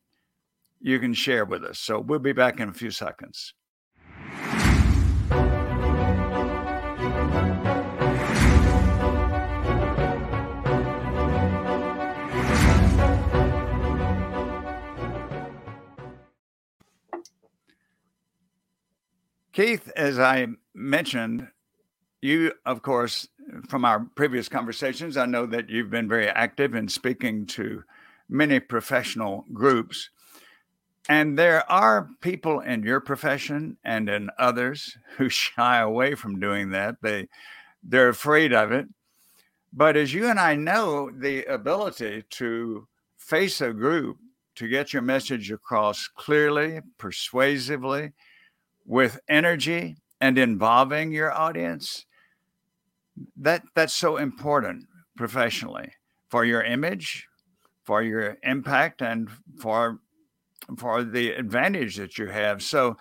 you 0.80 0.98
can 0.98 1.14
share 1.14 1.44
with 1.44 1.64
us. 1.64 1.78
So 1.78 2.00
we'll 2.00 2.18
be 2.18 2.32
back 2.32 2.60
in 2.60 2.68
a 2.68 2.72
few 2.72 2.90
seconds. 2.90 3.54
Keith, 19.52 19.90
as 19.96 20.18
I 20.18 20.46
mentioned, 20.72 21.48
you, 22.22 22.52
of 22.64 22.82
course, 22.82 23.28
from 23.68 23.84
our 23.84 24.00
previous 24.14 24.48
conversations, 24.48 25.16
I 25.16 25.26
know 25.26 25.46
that 25.46 25.68
you've 25.68 25.90
been 25.90 26.08
very 26.08 26.28
active 26.28 26.74
in 26.74 26.88
speaking 26.88 27.46
to 27.46 27.82
many 28.28 28.60
professional 28.60 29.44
groups. 29.52 30.10
And 31.08 31.38
there 31.38 31.70
are 31.70 32.08
people 32.20 32.60
in 32.60 32.82
your 32.82 33.00
profession 33.00 33.76
and 33.84 34.08
in 34.08 34.30
others 34.38 34.96
who 35.16 35.28
shy 35.28 35.78
away 35.78 36.14
from 36.14 36.40
doing 36.40 36.70
that. 36.70 36.96
They 37.02 37.28
they're 37.82 38.10
afraid 38.10 38.52
of 38.52 38.72
it. 38.72 38.86
But 39.72 39.96
as 39.96 40.12
you 40.12 40.26
and 40.26 40.38
I 40.38 40.54
know, 40.54 41.10
the 41.10 41.44
ability 41.44 42.24
to 42.30 42.86
face 43.16 43.60
a 43.60 43.72
group 43.72 44.18
to 44.56 44.68
get 44.68 44.92
your 44.92 45.02
message 45.02 45.50
across 45.50 46.06
clearly, 46.08 46.80
persuasively, 46.98 48.12
with 48.84 49.18
energy 49.28 49.96
and 50.20 50.36
involving 50.36 51.12
your 51.12 51.32
audience 51.32 52.04
that 53.36 53.62
that's 53.74 53.94
so 53.94 54.16
important 54.16 54.86
professionally 55.16 55.92
for 56.28 56.44
your 56.44 56.62
image 56.62 57.26
for 57.84 58.02
your 58.02 58.36
impact 58.42 59.02
and 59.02 59.28
for 59.58 59.98
for 60.78 61.02
the 61.02 61.32
advantage 61.32 61.96
that 61.96 62.18
you 62.18 62.26
have. 62.26 62.62
So 62.62 62.96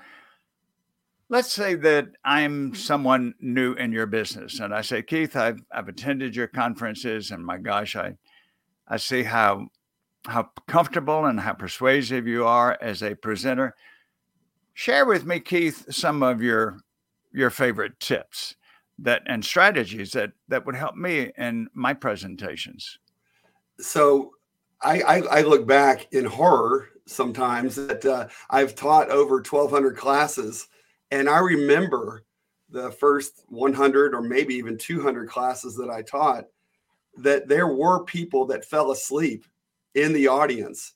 let's 1.29 1.51
say 1.51 1.75
that 1.75 2.07
i'm 2.25 2.73
someone 2.73 3.35
new 3.39 3.73
in 3.73 3.91
your 3.91 4.07
business 4.07 4.59
and 4.59 4.73
i 4.73 4.81
say 4.81 4.99
keith 5.03 5.35
i've, 5.35 5.61
I've 5.71 5.87
attended 5.87 6.35
your 6.35 6.47
conferences 6.47 7.29
and 7.29 7.45
my 7.45 7.59
gosh 7.59 7.95
i 7.95 8.15
i 8.87 8.97
see 8.97 9.21
how 9.21 9.67
how 10.25 10.49
comfortable 10.67 11.25
and 11.25 11.39
how 11.39 11.53
persuasive 11.53 12.27
you 12.27 12.45
are 12.45 12.77
as 12.81 13.01
a 13.01 13.15
presenter. 13.15 13.75
Share 14.73 15.05
with 15.05 15.25
me, 15.25 15.39
Keith, 15.39 15.85
some 15.89 16.23
of 16.23 16.41
your 16.41 16.79
your 17.31 17.49
favorite 17.49 17.99
tips 17.99 18.55
that 19.01 19.23
and 19.27 19.43
strategies 19.43 20.11
that 20.11 20.31
that 20.47 20.65
would 20.65 20.75
help 20.75 20.95
me 20.95 21.31
in 21.37 21.69
my 21.73 21.93
presentations. 21.93 22.99
So 23.79 24.31
I, 24.81 25.01
I, 25.01 25.17
I 25.39 25.41
look 25.41 25.67
back 25.67 26.07
in 26.11 26.25
horror 26.25 26.89
sometimes 27.05 27.75
that 27.75 28.05
uh, 28.05 28.27
I've 28.49 28.75
taught 28.75 29.09
over 29.09 29.37
1,200 29.37 29.97
classes, 29.97 30.67
and 31.11 31.29
I 31.29 31.39
remember 31.39 32.23
the 32.69 32.91
first 32.91 33.43
100 33.47 34.13
or 34.13 34.21
maybe 34.21 34.53
even 34.55 34.77
200 34.77 35.27
classes 35.27 35.75
that 35.75 35.89
I 35.89 36.01
taught 36.03 36.45
that 37.17 37.47
there 37.47 37.67
were 37.67 38.03
people 38.03 38.45
that 38.45 38.65
fell 38.65 38.91
asleep 38.91 39.45
in 39.95 40.13
the 40.13 40.27
audience 40.27 40.93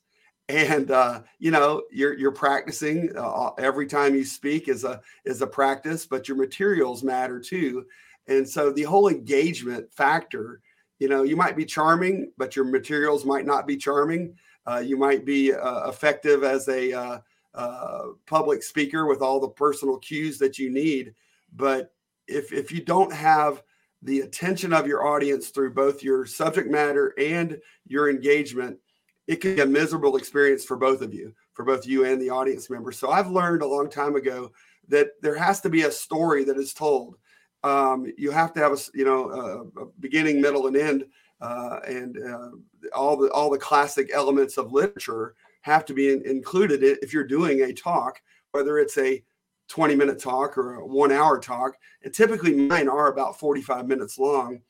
and 0.48 0.90
uh, 0.90 1.22
you 1.38 1.50
know 1.50 1.82
you're 1.90 2.16
you're 2.18 2.32
practicing 2.32 3.10
uh, 3.16 3.50
every 3.58 3.86
time 3.86 4.14
you 4.14 4.24
speak 4.24 4.68
is 4.68 4.84
a 4.84 5.00
is 5.24 5.40
a 5.42 5.46
practice 5.46 6.06
but 6.06 6.28
your 6.28 6.36
materials 6.36 7.02
matter 7.02 7.40
too. 7.40 7.86
And 8.26 8.48
so 8.48 8.70
the 8.70 8.82
whole 8.82 9.08
engagement 9.08 9.92
factor 9.92 10.60
you 10.98 11.08
know 11.08 11.22
you 11.22 11.36
might 11.36 11.56
be 11.56 11.64
charming 11.64 12.32
but 12.36 12.56
your 12.56 12.64
materials 12.64 13.24
might 13.24 13.46
not 13.46 13.66
be 13.66 13.76
charming. 13.76 14.36
Uh, 14.66 14.78
you 14.78 14.96
might 14.96 15.26
be 15.26 15.52
uh, 15.52 15.88
effective 15.88 16.42
as 16.42 16.68
a 16.68 16.92
uh, 16.92 17.18
uh, 17.54 18.02
public 18.26 18.62
speaker 18.62 19.06
with 19.06 19.20
all 19.22 19.38
the 19.38 19.48
personal 19.48 19.98
cues 19.98 20.38
that 20.38 20.58
you 20.58 20.70
need. 20.70 21.14
But 21.54 21.92
if 22.26 22.52
if 22.52 22.72
you 22.72 22.82
don't 22.82 23.12
have 23.12 23.62
the 24.02 24.20
attention 24.20 24.72
of 24.74 24.86
your 24.86 25.06
audience 25.06 25.48
through 25.48 25.72
both 25.72 26.02
your 26.02 26.26
subject 26.26 26.70
matter 26.70 27.14
and 27.18 27.58
your 27.86 28.10
engagement 28.10 28.78
it 29.26 29.36
can 29.36 29.56
be 29.56 29.62
a 29.62 29.66
miserable 29.66 30.16
experience 30.16 30.64
for 30.64 30.76
both 30.76 31.00
of 31.00 31.14
you, 31.14 31.34
for 31.54 31.64
both 31.64 31.86
you 31.86 32.04
and 32.04 32.20
the 32.20 32.30
audience 32.30 32.68
members. 32.68 32.98
So 32.98 33.10
I've 33.10 33.30
learned 33.30 33.62
a 33.62 33.66
long 33.66 33.88
time 33.88 34.16
ago 34.16 34.52
that 34.88 35.20
there 35.22 35.36
has 35.36 35.60
to 35.62 35.70
be 35.70 35.82
a 35.82 35.90
story 35.90 36.44
that 36.44 36.56
is 36.56 36.74
told. 36.74 37.16
Um, 37.62 38.12
you 38.18 38.30
have 38.30 38.52
to 38.54 38.60
have 38.60 38.72
a 38.72 38.78
you 38.92 39.04
know 39.04 39.30
a, 39.30 39.82
a 39.82 39.86
beginning, 40.00 40.40
middle, 40.40 40.66
and 40.66 40.76
end, 40.76 41.06
uh, 41.40 41.80
and 41.86 42.18
uh, 42.22 42.50
all 42.94 43.16
the 43.16 43.30
all 43.32 43.50
the 43.50 43.58
classic 43.58 44.10
elements 44.12 44.58
of 44.58 44.72
literature 44.72 45.34
have 45.62 45.86
to 45.86 45.94
be 45.94 46.12
in, 46.12 46.22
included 46.26 46.82
if 46.82 47.14
you're 47.14 47.24
doing 47.24 47.62
a 47.62 47.72
talk, 47.72 48.20
whether 48.52 48.78
it's 48.78 48.98
a 48.98 49.24
20 49.68 49.96
minute 49.96 50.18
talk 50.18 50.58
or 50.58 50.74
a 50.74 50.86
one 50.86 51.10
hour 51.10 51.38
talk. 51.38 51.78
And 52.02 52.12
typically 52.12 52.54
mine 52.54 52.88
are 52.88 53.10
about 53.10 53.38
45 53.38 53.88
minutes 53.88 54.18
long. 54.18 54.60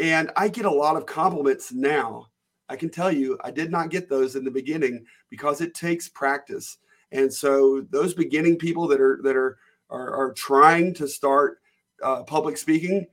And 0.00 0.32
I 0.36 0.48
get 0.48 0.64
a 0.64 0.70
lot 0.70 0.96
of 0.96 1.06
compliments 1.06 1.72
now 1.72 2.31
I 2.72 2.76
can 2.76 2.88
tell 2.88 3.12
you, 3.12 3.38
I 3.44 3.50
did 3.50 3.70
not 3.70 3.90
get 3.90 4.08
those 4.08 4.34
in 4.34 4.44
the 4.44 4.50
beginning 4.50 5.04
because 5.28 5.60
it 5.60 5.74
takes 5.74 6.08
practice. 6.08 6.78
And 7.12 7.30
so 7.30 7.86
those 7.90 8.14
beginning 8.14 8.56
people 8.56 8.88
that 8.88 8.98
are 8.98 9.20
that 9.24 9.36
are 9.36 9.58
are, 9.90 10.16
are 10.16 10.32
trying 10.32 10.94
to 10.94 11.06
start 11.06 11.58
uh, 12.02 12.22
public 12.22 12.56
speaking, 12.56 13.06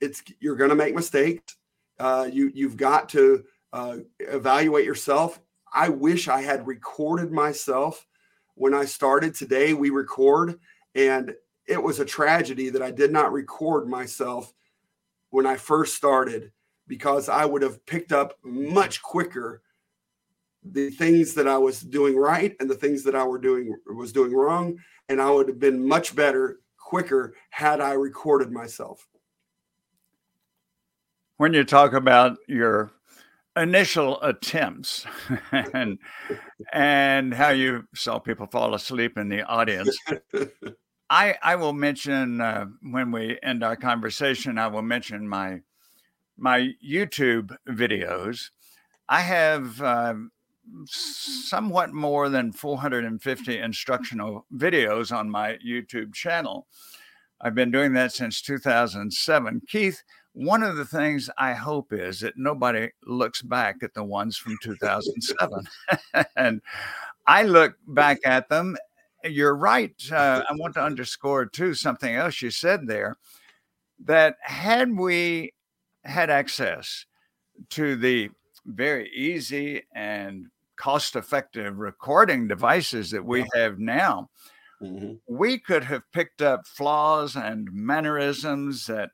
it's 0.00 0.22
you're 0.38 0.54
going 0.54 0.70
to 0.70 0.76
make 0.76 0.94
mistakes. 0.94 1.56
Uh, 1.98 2.28
you 2.32 2.52
you've 2.54 2.76
got 2.76 3.08
to 3.08 3.42
uh, 3.72 3.96
evaluate 4.20 4.84
yourself. 4.84 5.40
I 5.74 5.88
wish 5.88 6.28
I 6.28 6.40
had 6.40 6.64
recorded 6.64 7.32
myself 7.32 8.06
when 8.54 8.72
I 8.72 8.84
started. 8.84 9.34
Today 9.34 9.74
we 9.74 9.90
record, 9.90 10.60
and 10.94 11.34
it 11.66 11.82
was 11.82 11.98
a 11.98 12.04
tragedy 12.04 12.70
that 12.70 12.82
I 12.82 12.92
did 12.92 13.10
not 13.10 13.32
record 13.32 13.88
myself 13.88 14.54
when 15.30 15.44
I 15.44 15.56
first 15.56 15.96
started 15.96 16.52
because 16.92 17.30
I 17.30 17.46
would 17.46 17.62
have 17.62 17.86
picked 17.86 18.12
up 18.12 18.34
much 18.44 19.00
quicker 19.00 19.62
the 20.62 20.90
things 20.90 21.32
that 21.32 21.48
I 21.48 21.56
was 21.56 21.80
doing 21.80 22.14
right 22.18 22.54
and 22.60 22.68
the 22.68 22.74
things 22.74 23.02
that 23.04 23.14
I 23.14 23.24
were 23.24 23.38
doing 23.38 23.74
was 23.86 24.12
doing 24.12 24.34
wrong, 24.34 24.76
and 25.08 25.18
I 25.18 25.30
would 25.30 25.48
have 25.48 25.58
been 25.58 25.88
much 25.88 26.14
better 26.14 26.60
quicker 26.76 27.34
had 27.48 27.80
I 27.80 27.94
recorded 27.94 28.52
myself. 28.52 29.08
When 31.38 31.54
you 31.54 31.64
talk 31.64 31.94
about 31.94 32.36
your 32.46 32.92
initial 33.56 34.20
attempts 34.20 35.06
and 35.72 35.98
and 36.74 37.32
how 37.32 37.48
you 37.48 37.84
saw 37.94 38.18
people 38.18 38.48
fall 38.48 38.74
asleep 38.74 39.16
in 39.16 39.28
the 39.28 39.42
audience 39.42 39.94
i 41.10 41.36
i 41.42 41.54
will 41.54 41.74
mention 41.74 42.40
uh, 42.40 42.64
when 42.80 43.10
we 43.10 43.38
end 43.42 43.62
our 43.62 43.76
conversation 43.76 44.56
i 44.56 44.66
will 44.66 44.80
mention 44.80 45.28
my 45.28 45.60
my 46.42 46.74
YouTube 46.84 47.56
videos, 47.68 48.50
I 49.08 49.20
have 49.20 49.80
uh, 49.80 50.14
somewhat 50.86 51.92
more 51.92 52.28
than 52.28 52.52
450 52.52 53.58
instructional 53.58 54.44
videos 54.54 55.16
on 55.16 55.30
my 55.30 55.56
YouTube 55.64 56.12
channel. 56.12 56.66
I've 57.40 57.54
been 57.54 57.70
doing 57.70 57.92
that 57.94 58.12
since 58.12 58.42
2007. 58.42 59.62
Keith, 59.68 60.02
one 60.32 60.64
of 60.64 60.76
the 60.76 60.84
things 60.84 61.30
I 61.38 61.52
hope 61.52 61.92
is 61.92 62.20
that 62.20 62.34
nobody 62.36 62.90
looks 63.06 63.40
back 63.42 63.76
at 63.82 63.94
the 63.94 64.04
ones 64.04 64.36
from 64.36 64.58
2007. 64.62 65.64
and 66.36 66.60
I 67.26 67.44
look 67.44 67.76
back 67.86 68.18
at 68.24 68.48
them. 68.48 68.76
You're 69.24 69.56
right. 69.56 69.94
Uh, 70.10 70.42
I 70.48 70.54
want 70.54 70.74
to 70.74 70.82
underscore, 70.82 71.46
too, 71.46 71.74
something 71.74 72.14
else 72.14 72.42
you 72.42 72.50
said 72.50 72.88
there 72.88 73.16
that 74.04 74.36
had 74.42 74.96
we 74.96 75.52
had 76.04 76.30
access 76.30 77.06
to 77.70 77.96
the 77.96 78.30
very 78.66 79.10
easy 79.10 79.82
and 79.94 80.46
cost 80.76 81.16
effective 81.16 81.78
recording 81.78 82.48
devices 82.48 83.10
that 83.10 83.24
we 83.24 83.46
have 83.54 83.78
now, 83.78 84.28
mm-hmm. 84.82 85.14
we 85.28 85.58
could 85.58 85.84
have 85.84 86.02
picked 86.12 86.42
up 86.42 86.66
flaws 86.66 87.36
and 87.36 87.68
mannerisms 87.72 88.86
that 88.86 89.10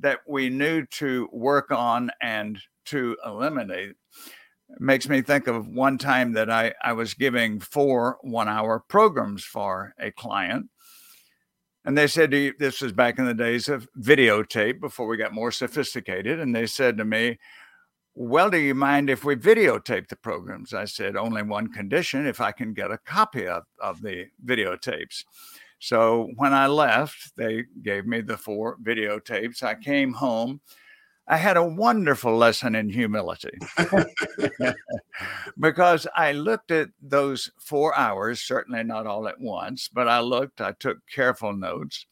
that 0.00 0.20
we 0.26 0.48
knew 0.48 0.86
to 0.86 1.28
work 1.30 1.70
on 1.70 2.10
and 2.22 2.58
to 2.86 3.16
eliminate. 3.26 3.90
It 4.70 4.80
makes 4.80 5.08
me 5.08 5.20
think 5.20 5.46
of 5.46 5.66
one 5.66 5.98
time 5.98 6.32
that 6.32 6.48
I, 6.48 6.72
I 6.82 6.92
was 6.92 7.12
giving 7.12 7.60
four 7.60 8.18
one 8.22 8.48
hour 8.48 8.82
programs 8.88 9.44
for 9.44 9.94
a 9.98 10.10
client. 10.12 10.70
And 11.84 11.96
they 11.96 12.06
said, 12.06 12.30
to 12.32 12.36
you, 12.36 12.54
This 12.58 12.80
was 12.80 12.92
back 12.92 13.18
in 13.18 13.26
the 13.26 13.34
days 13.34 13.68
of 13.68 13.88
videotape 13.98 14.80
before 14.80 15.06
we 15.06 15.16
got 15.16 15.32
more 15.32 15.50
sophisticated. 15.50 16.38
And 16.38 16.54
they 16.54 16.66
said 16.66 16.98
to 16.98 17.04
me, 17.04 17.38
well, 18.14 18.50
do 18.50 18.58
you 18.58 18.74
mind 18.74 19.08
if 19.08 19.24
we 19.24 19.36
videotape 19.36 20.08
the 20.08 20.16
programs? 20.16 20.74
I 20.74 20.84
said, 20.84 21.16
only 21.16 21.42
one 21.42 21.72
condition 21.72 22.26
if 22.26 22.40
I 22.40 22.52
can 22.52 22.74
get 22.74 22.90
a 22.90 22.98
copy 22.98 23.46
of, 23.46 23.62
of 23.80 24.02
the 24.02 24.26
videotapes. 24.44 25.24
So 25.78 26.28
when 26.36 26.52
I 26.52 26.66
left, 26.66 27.34
they 27.36 27.64
gave 27.82 28.06
me 28.06 28.20
the 28.20 28.36
four 28.36 28.76
videotapes. 28.82 29.62
I 29.62 29.74
came 29.74 30.12
home. 30.12 30.60
I 31.30 31.36
had 31.36 31.56
a 31.56 31.64
wonderful 31.64 32.36
lesson 32.36 32.74
in 32.74 32.88
humility 32.88 33.56
because 35.60 36.08
I 36.16 36.32
looked 36.32 36.72
at 36.72 36.88
those 37.00 37.52
four 37.56 37.96
hours, 37.96 38.40
certainly 38.40 38.82
not 38.82 39.06
all 39.06 39.28
at 39.28 39.40
once, 39.40 39.88
but 39.88 40.08
I 40.08 40.18
looked, 40.18 40.60
I 40.60 40.72
took 40.72 40.98
careful 41.06 41.52
notes. 41.52 42.04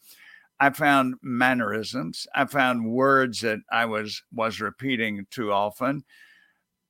I 0.60 0.70
found 0.70 1.16
mannerisms. 1.20 2.28
I 2.32 2.44
found 2.44 2.92
words 2.92 3.40
that 3.40 3.58
I 3.72 3.86
was 3.86 4.22
was 4.32 4.60
repeating 4.60 5.26
too 5.32 5.50
often. 5.50 6.04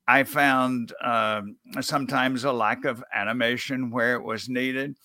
I 0.06 0.24
found 0.24 0.92
um, 1.02 1.56
sometimes 1.80 2.44
a 2.44 2.52
lack 2.52 2.84
of 2.84 3.02
animation 3.14 3.90
where 3.90 4.16
it 4.16 4.22
was 4.22 4.50
needed. 4.50 4.96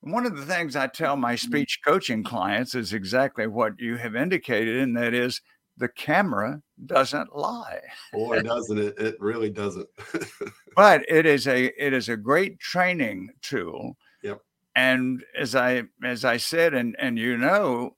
One 0.00 0.24
of 0.24 0.34
the 0.34 0.46
things 0.46 0.76
I 0.76 0.86
tell 0.86 1.16
my 1.16 1.34
mm-hmm. 1.34 1.46
speech 1.46 1.80
coaching 1.84 2.24
clients 2.24 2.74
is 2.74 2.94
exactly 2.94 3.46
what 3.46 3.78
you 3.78 3.96
have 3.96 4.16
indicated, 4.16 4.78
and 4.78 4.96
that 4.96 5.12
is 5.12 5.42
the 5.76 5.88
camera 5.88 6.62
doesn't 6.86 7.34
lie. 7.36 7.80
Boy, 8.12 8.42
doesn't 8.42 8.78
it? 8.78 8.98
It 8.98 9.16
really 9.20 9.50
doesn't. 9.50 9.88
but 10.76 11.04
it 11.08 11.26
is 11.26 11.46
a 11.46 11.66
it 11.84 11.92
is 11.92 12.08
a 12.08 12.16
great 12.16 12.58
training 12.60 13.30
tool 13.42 13.96
Yep. 14.22 14.40
and 14.76 15.24
as 15.38 15.54
I 15.54 15.84
as 16.04 16.24
I 16.24 16.36
said, 16.36 16.74
and 16.74 16.94
and 16.98 17.18
you 17.18 17.36
know, 17.36 17.96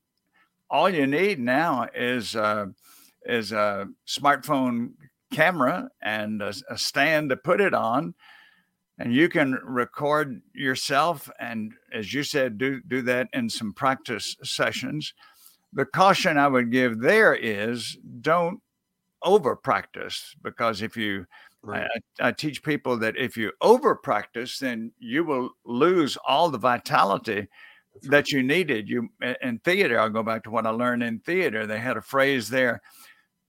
all 0.70 0.88
you 0.90 1.06
need 1.06 1.38
now 1.38 1.86
is 1.94 2.34
uh, 2.34 2.66
is 3.24 3.52
a 3.52 3.88
smartphone 4.06 4.92
camera 5.32 5.90
and 6.02 6.40
a, 6.42 6.54
a 6.70 6.78
stand 6.78 7.30
to 7.30 7.36
put 7.36 7.60
it 7.60 7.74
on, 7.74 8.14
and 8.98 9.12
you 9.14 9.28
can 9.28 9.58
record 9.64 10.40
yourself. 10.54 11.30
And 11.38 11.72
as 11.92 12.12
you 12.14 12.22
said, 12.22 12.58
do 12.58 12.80
do 12.86 13.02
that 13.02 13.28
in 13.32 13.50
some 13.50 13.72
practice 13.72 14.36
sessions. 14.42 15.12
The 15.72 15.84
caution 15.84 16.38
I 16.38 16.48
would 16.48 16.70
give 16.70 17.00
there 17.00 17.34
is 17.34 17.98
don't 18.20 18.60
over 19.22 19.56
practice 19.56 20.34
because 20.42 20.82
if 20.82 20.96
you 20.96 21.26
Right. 21.62 21.88
I, 22.20 22.28
I, 22.28 22.32
teach 22.32 22.62
people 22.62 22.96
that 22.98 23.16
if 23.16 23.36
you 23.36 23.50
over 23.60 23.96
practice, 23.96 24.60
then 24.60 24.92
you 25.00 25.24
will 25.24 25.50
lose 25.64 26.16
all 26.26 26.48
the 26.48 26.58
vitality 26.58 27.48
that 28.02 28.30
you 28.30 28.42
needed. 28.42 28.88
You 28.88 29.08
in 29.42 29.58
theater, 29.58 29.98
I'll 29.98 30.10
go 30.10 30.22
back 30.22 30.44
to 30.44 30.50
what 30.50 30.66
I 30.66 30.70
learned 30.70 31.02
in 31.02 31.18
theater. 31.20 31.66
They 31.66 31.80
had 31.80 31.96
a 31.96 32.02
phrase 32.02 32.48
there, 32.48 32.82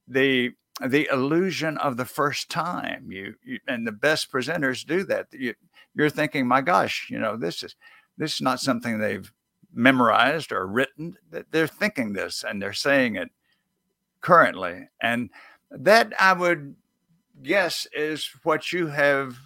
the 0.08 0.52
the 0.82 1.08
illusion 1.12 1.78
of 1.78 1.98
the 1.98 2.06
first 2.06 2.50
time. 2.50 3.12
You, 3.12 3.36
you 3.44 3.60
and 3.68 3.86
the 3.86 3.92
best 3.92 4.32
presenters 4.32 4.86
do 4.86 5.04
that. 5.06 5.28
You, 5.32 5.54
you're 5.94 6.10
thinking, 6.10 6.48
my 6.48 6.62
gosh, 6.62 7.08
you 7.12 7.20
know, 7.20 7.38
this 7.38 7.62
is 7.62 7.76
this 8.18 8.36
is 8.36 8.42
not 8.42 8.60
something 8.60 8.98
they've 8.98 9.32
memorized 9.78 10.52
or 10.52 10.68
written. 10.68 11.16
That 11.32 11.52
they're 11.52 11.68
thinking 11.68 12.14
this 12.14 12.44
and 12.48 12.62
they're 12.62 12.74
saying 12.74 13.16
it 13.16 13.30
currently, 14.22 14.90
and 15.02 15.30
that 15.72 16.14
I 16.20 16.34
would 16.34 16.76
guess 17.44 17.88
is 17.94 18.30
what 18.44 18.74
you 18.74 18.88
have 18.88 19.38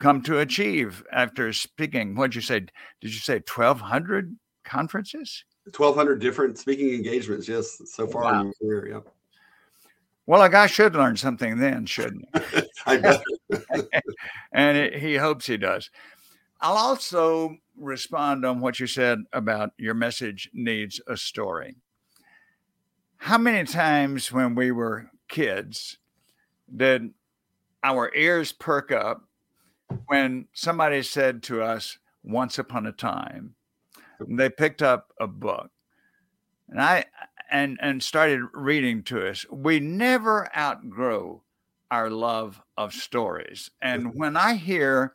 come 0.00 0.22
to 0.22 0.38
achieve 0.40 1.04
after 1.12 1.52
speaking. 1.52 2.16
What'd 2.16 2.34
you 2.34 2.40
say? 2.40 2.60
Did 2.60 3.14
you 3.14 3.20
say 3.20 3.34
1,200 3.34 4.36
conferences? 4.64 5.44
1,200 5.64 6.20
different 6.20 6.58
speaking 6.58 6.92
engagements, 6.92 7.48
yes, 7.48 7.80
so 7.86 8.04
oh, 8.04 8.06
far 8.06 8.22
wow. 8.24 8.40
in 8.40 8.52
your 8.60 8.80
career. 8.80 8.94
Yeah. 8.94 9.10
Well, 10.26 10.42
a 10.42 10.48
guy 10.48 10.66
should 10.66 10.94
learn 10.94 11.16
something 11.16 11.58
then, 11.58 11.86
shouldn't 11.86 12.26
he? 12.34 12.62
I 12.86 12.96
bet. 12.96 13.22
and 14.52 14.76
it, 14.76 14.94
he 14.96 15.16
hopes 15.16 15.46
he 15.46 15.56
does. 15.56 15.90
I'll 16.64 16.78
also 16.78 17.58
respond 17.76 18.46
on 18.46 18.60
what 18.60 18.80
you 18.80 18.86
said 18.86 19.24
about 19.34 19.72
your 19.76 19.92
message 19.92 20.48
needs 20.54 20.98
a 21.06 21.14
story. 21.14 21.76
How 23.18 23.36
many 23.36 23.66
times 23.66 24.32
when 24.32 24.54
we 24.54 24.70
were 24.70 25.10
kids 25.28 25.98
did 26.74 27.10
our 27.82 28.10
ears 28.14 28.52
perk 28.52 28.90
up 28.90 29.28
when 30.06 30.48
somebody 30.54 31.02
said 31.02 31.42
to 31.42 31.62
us, 31.62 31.98
once 32.22 32.58
upon 32.58 32.86
a 32.86 32.92
time, 32.92 33.56
they 34.26 34.48
picked 34.48 34.80
up 34.80 35.12
a 35.20 35.26
book 35.26 35.70
and 36.70 36.80
I 36.80 37.04
and 37.50 37.78
and 37.82 38.02
started 38.02 38.40
reading 38.54 39.02
to 39.02 39.28
us. 39.28 39.44
We 39.52 39.80
never 39.80 40.48
outgrow 40.56 41.42
our 41.90 42.08
love 42.08 42.62
of 42.78 42.94
stories. 42.94 43.70
And 43.82 44.14
when 44.14 44.34
I 44.38 44.54
hear 44.54 45.12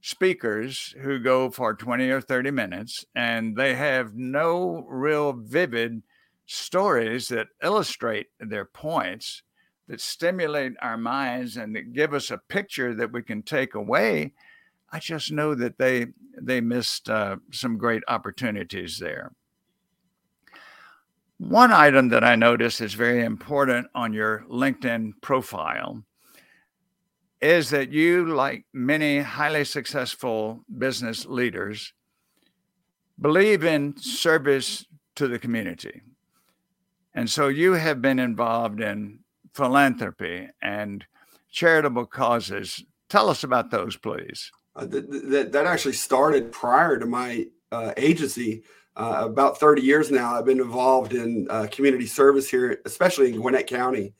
speakers 0.00 0.94
who 1.02 1.18
go 1.18 1.50
for 1.50 1.74
20 1.74 2.08
or 2.10 2.20
30 2.20 2.50
minutes 2.50 3.04
and 3.14 3.56
they 3.56 3.74
have 3.74 4.14
no 4.14 4.84
real 4.88 5.32
vivid 5.32 6.02
stories 6.46 7.28
that 7.28 7.48
illustrate 7.62 8.28
their 8.38 8.64
points, 8.64 9.42
that 9.88 10.00
stimulate 10.00 10.72
our 10.80 10.96
minds 10.96 11.56
and 11.56 11.76
that 11.76 11.92
give 11.92 12.14
us 12.14 12.30
a 12.30 12.38
picture 12.38 12.94
that 12.94 13.12
we 13.12 13.22
can 13.22 13.42
take 13.42 13.74
away, 13.74 14.32
I 14.92 14.98
just 14.98 15.30
know 15.30 15.54
that 15.54 15.78
they 15.78 16.06
they 16.40 16.60
missed 16.60 17.08
uh, 17.08 17.36
some 17.52 17.76
great 17.76 18.02
opportunities 18.08 18.98
there. 18.98 19.32
One 21.38 21.72
item 21.72 22.08
that 22.08 22.24
I 22.24 22.34
noticed 22.34 22.80
is 22.80 22.94
very 22.94 23.24
important 23.24 23.88
on 23.94 24.12
your 24.12 24.44
LinkedIn 24.50 25.12
profile 25.20 26.04
is 27.40 27.70
that 27.70 27.90
you, 27.90 28.26
like 28.26 28.64
many 28.72 29.20
highly 29.20 29.64
successful 29.64 30.64
business 30.78 31.26
leaders, 31.26 31.92
believe 33.20 33.64
in 33.64 33.96
service 33.96 34.86
to 35.16 35.28
the 35.28 35.38
community. 35.38 36.02
And 37.14 37.28
so 37.28 37.48
you 37.48 37.72
have 37.72 38.00
been 38.00 38.18
involved 38.18 38.80
in 38.80 39.20
philanthropy 39.54 40.48
and 40.62 41.04
charitable 41.50 42.06
causes. 42.06 42.84
Tell 43.08 43.28
us 43.28 43.42
about 43.42 43.70
those, 43.70 43.96
please. 43.96 44.50
Uh, 44.76 44.86
that, 44.86 45.50
that 45.52 45.66
actually 45.66 45.94
started 45.94 46.52
prior 46.52 46.98
to 46.98 47.06
my 47.06 47.46
uh, 47.72 47.92
agency. 47.96 48.62
Uh, 48.96 49.22
about 49.26 49.58
30 49.58 49.82
years 49.82 50.10
now, 50.10 50.34
I've 50.34 50.44
been 50.44 50.60
involved 50.60 51.14
in 51.14 51.46
uh, 51.50 51.66
community 51.70 52.06
service 52.06 52.48
here, 52.48 52.80
especially 52.84 53.32
in 53.32 53.40
Gwinnett 53.40 53.66
County. 53.66 54.14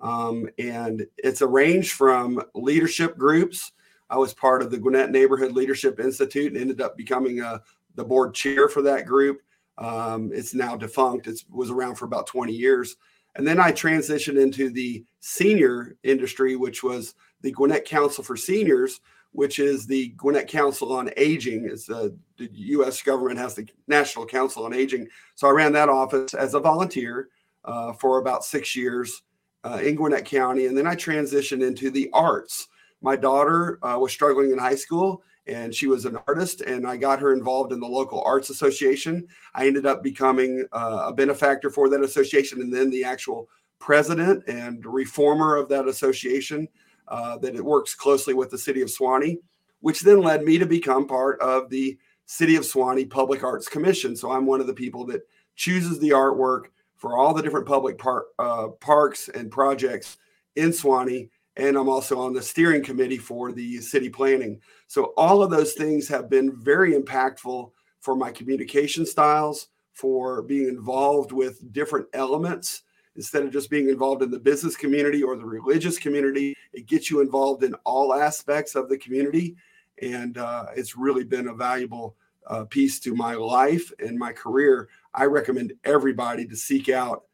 Um, 0.00 0.48
and 0.58 1.06
it's 1.16 1.40
a 1.40 1.46
range 1.46 1.92
from 1.92 2.42
leadership 2.54 3.16
groups. 3.16 3.72
I 4.08 4.16
was 4.18 4.34
part 4.34 4.62
of 4.62 4.70
the 4.70 4.78
Gwinnett 4.78 5.10
Neighborhood 5.10 5.52
Leadership 5.52 5.98
Institute 5.98 6.52
and 6.52 6.60
ended 6.60 6.80
up 6.80 6.96
becoming 6.96 7.40
uh, 7.40 7.58
the 7.94 8.04
board 8.04 8.34
chair 8.34 8.68
for 8.68 8.82
that 8.82 9.06
group. 9.06 9.40
Um, 9.78 10.30
it's 10.32 10.54
now 10.54 10.76
defunct. 10.76 11.26
It 11.26 11.42
was 11.50 11.70
around 11.70 11.96
for 11.96 12.04
about 12.04 12.26
20 12.26 12.52
years. 12.52 12.96
And 13.34 13.46
then 13.46 13.60
I 13.60 13.72
transitioned 13.72 14.40
into 14.40 14.70
the 14.70 15.04
senior 15.20 15.96
industry, 16.02 16.56
which 16.56 16.82
was 16.82 17.14
the 17.42 17.50
Gwinnett 17.50 17.84
Council 17.84 18.24
for 18.24 18.36
Seniors, 18.36 19.00
which 19.32 19.58
is 19.58 19.86
the 19.86 20.08
Gwinnett 20.16 20.48
Council 20.48 20.92
on 20.92 21.10
Aging. 21.18 21.68
Is 21.68 21.84
the, 21.84 22.16
the 22.38 22.48
U.S. 22.52 23.02
government 23.02 23.38
has 23.38 23.54
the 23.54 23.68
National 23.88 24.24
Council 24.24 24.64
on 24.64 24.72
Aging. 24.72 25.08
So 25.34 25.48
I 25.48 25.50
ran 25.50 25.72
that 25.72 25.90
office 25.90 26.32
as 26.32 26.54
a 26.54 26.60
volunteer 26.60 27.28
uh, 27.66 27.92
for 27.92 28.18
about 28.18 28.44
six 28.44 28.74
years 28.74 29.22
uh, 29.66 29.78
in 29.78 29.96
Gwinnett 29.96 30.24
County, 30.24 30.66
and 30.66 30.76
then 30.76 30.86
I 30.86 30.94
transitioned 30.94 31.66
into 31.66 31.90
the 31.90 32.08
arts. 32.12 32.68
My 33.02 33.16
daughter 33.16 33.78
uh, 33.82 33.98
was 33.98 34.12
struggling 34.12 34.52
in 34.52 34.58
high 34.58 34.76
school, 34.76 35.22
and 35.46 35.74
she 35.74 35.86
was 35.86 36.04
an 36.04 36.18
artist 36.26 36.60
and 36.62 36.86
i 36.86 36.96
got 36.96 37.20
her 37.20 37.32
involved 37.32 37.72
in 37.72 37.78
the 37.78 37.86
local 37.86 38.22
arts 38.22 38.50
association 38.50 39.26
i 39.54 39.66
ended 39.66 39.86
up 39.86 40.02
becoming 40.02 40.66
uh, 40.72 41.04
a 41.06 41.12
benefactor 41.12 41.70
for 41.70 41.88
that 41.88 42.02
association 42.02 42.60
and 42.60 42.72
then 42.72 42.90
the 42.90 43.04
actual 43.04 43.48
president 43.78 44.42
and 44.48 44.84
reformer 44.84 45.56
of 45.56 45.68
that 45.68 45.86
association 45.86 46.66
uh, 47.08 47.38
that 47.38 47.54
it 47.54 47.64
works 47.64 47.94
closely 47.94 48.34
with 48.34 48.50
the 48.50 48.58
city 48.58 48.80
of 48.80 48.88
Suwanee, 48.88 49.36
which 49.78 50.00
then 50.00 50.20
led 50.20 50.42
me 50.42 50.58
to 50.58 50.66
become 50.66 51.06
part 51.06 51.40
of 51.40 51.70
the 51.70 51.96
city 52.24 52.56
of 52.56 52.64
Suwanee 52.64 53.08
public 53.08 53.44
arts 53.44 53.68
commission 53.68 54.16
so 54.16 54.32
i'm 54.32 54.46
one 54.46 54.60
of 54.60 54.66
the 54.66 54.74
people 54.74 55.04
that 55.06 55.22
chooses 55.54 56.00
the 56.00 56.10
artwork 56.10 56.64
for 56.96 57.16
all 57.16 57.34
the 57.34 57.42
different 57.42 57.66
public 57.66 57.98
par- 57.98 58.26
uh, 58.38 58.68
parks 58.80 59.28
and 59.28 59.50
projects 59.50 60.18
in 60.56 60.70
Suwanee. 60.70 61.28
and 61.58 61.76
I'm 61.76 61.88
also 61.88 62.18
on 62.18 62.34
the 62.34 62.42
steering 62.42 62.82
committee 62.82 63.18
for 63.18 63.52
the 63.52 63.80
city 63.80 64.10
planning. 64.10 64.60
So 64.88 65.14
all 65.16 65.42
of 65.42 65.50
those 65.50 65.72
things 65.72 66.08
have 66.08 66.28
been 66.28 66.54
very 66.54 66.92
impactful 66.92 67.70
for 68.00 68.14
my 68.14 68.30
communication 68.30 69.06
styles, 69.06 69.68
for 69.92 70.42
being 70.42 70.68
involved 70.68 71.32
with 71.32 71.72
different 71.72 72.06
elements 72.12 72.82
instead 73.16 73.42
of 73.42 73.50
just 73.50 73.70
being 73.70 73.88
involved 73.88 74.22
in 74.22 74.30
the 74.30 74.38
business 74.38 74.76
community 74.76 75.22
or 75.22 75.36
the 75.36 75.44
religious 75.44 75.98
community. 75.98 76.54
It 76.74 76.86
gets 76.86 77.10
you 77.10 77.20
involved 77.20 77.64
in 77.64 77.74
all 77.84 78.12
aspects 78.12 78.74
of 78.74 78.90
the 78.90 78.98
community, 78.98 79.56
and 80.02 80.36
uh, 80.36 80.66
it's 80.76 80.96
really 80.96 81.24
been 81.24 81.48
a 81.48 81.54
valuable 81.54 82.14
uh, 82.46 82.64
piece 82.64 83.00
to 83.00 83.14
my 83.14 83.34
life 83.34 83.90
and 83.98 84.18
my 84.18 84.32
career. 84.32 84.88
I 85.16 85.24
recommend 85.24 85.72
everybody 85.84 86.46
to 86.46 86.56
seek 86.56 86.88
out 86.88 87.24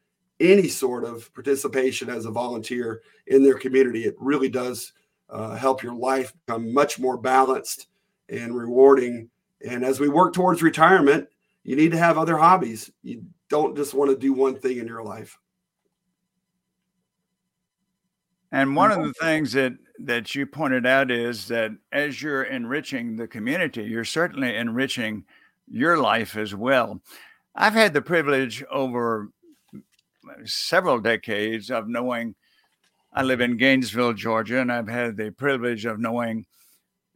any 0.41 0.69
sort 0.69 1.05
of 1.05 1.33
participation 1.35 2.09
as 2.09 2.25
a 2.25 2.31
volunteer 2.31 3.03
in 3.27 3.43
their 3.43 3.59
community. 3.59 4.05
It 4.05 4.15
really 4.19 4.49
does 4.49 4.93
uh, 5.29 5.57
help 5.57 5.83
your 5.83 5.95
life 5.95 6.33
become 6.47 6.73
much 6.73 6.99
more 6.99 7.17
balanced 7.17 7.89
and 8.29 8.57
rewarding. 8.57 9.29
And 9.67 9.85
as 9.85 10.01
we 10.01 10.09
work 10.09 10.33
towards 10.33 10.63
retirement, 10.63 11.29
you 11.65 11.77
need 11.77 11.93
to 11.93 11.99
have 11.99 12.19
other 12.19 12.37
hobbies. 12.37 12.91
You 13.03 13.25
don't 13.49 13.77
just 13.77 13.95
want 13.95 14.11
to 14.11 14.17
do 14.17 14.33
one 14.33 14.59
thing 14.59 14.79
in 14.79 14.87
your 14.87 15.03
life. 15.03 15.39
And 18.51 18.77
one 18.77 18.93
of 18.93 18.99
the 18.99 19.15
things 19.15 19.53
that 19.53 19.73
that 20.01 20.35
you 20.35 20.47
pointed 20.47 20.85
out 20.85 21.11
is 21.11 21.47
that 21.49 21.71
as 21.93 22.21
you're 22.21 22.43
enriching 22.43 23.17
the 23.17 23.29
community, 23.29 23.85
you're 23.85 24.05
certainly 24.05 24.55
enriching 24.57 25.25
your 25.71 25.97
life 25.97 26.37
as 26.37 26.55
well. 26.55 27.01
I've 27.55 27.75
had 27.75 27.93
the 27.93 28.03
privilege 28.03 28.65
over 28.71 29.29
several 30.45 31.01
decades 31.01 31.71
of 31.71 31.89
knowing 31.89 32.35
I 33.13 33.23
live 33.23 33.43
in 33.43 33.59
Gainesville, 33.59 34.15
Georgia, 34.15 34.61
and 34.61 34.73
I've 34.73 34.89
had 34.89 35.17
the 35.17 35.31
privilege 35.31 35.85
of 35.85 36.01
knowing 36.01 36.47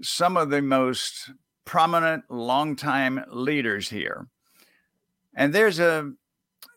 some 0.03 0.37
of 0.37 0.51
the 0.51 0.61
most 0.61 1.31
prominent 1.65 2.25
longtime 2.31 3.25
leaders 3.31 3.89
here. 3.89 4.27
And 5.35 5.55
there's 5.55 5.81
a 5.81 6.13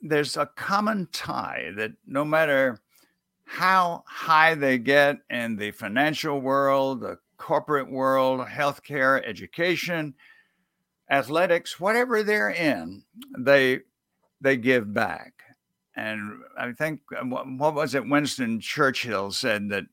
there's 0.02 0.38
a 0.38 0.46
common 0.46 1.10
tie 1.12 1.72
that 1.76 1.92
no 2.08 2.24
matter 2.24 2.80
how 3.44 4.04
high 4.08 4.56
they 4.56 4.78
get 4.78 5.18
in 5.30 5.58
the 5.58 5.72
financial 5.72 6.40
world, 6.40 7.02
the 7.02 7.18
corporate 7.38 7.92
world, 7.92 8.46
healthcare, 8.48 9.22
education, 9.26 10.14
athletics, 11.10 11.80
whatever 11.80 12.24
they're 12.24 12.50
in, 12.50 13.04
they 13.38 13.82
they 14.42 14.58
give 14.58 14.94
back. 14.94 15.34
And 15.96 16.42
I 16.58 16.72
think 16.72 17.02
uh, 17.16 17.26
what 17.26 17.74
was 17.74 17.96
it? 17.96 18.08
Winston 18.08 18.60
Churchill 18.60 19.32
said 19.32 19.70
that 19.70 19.86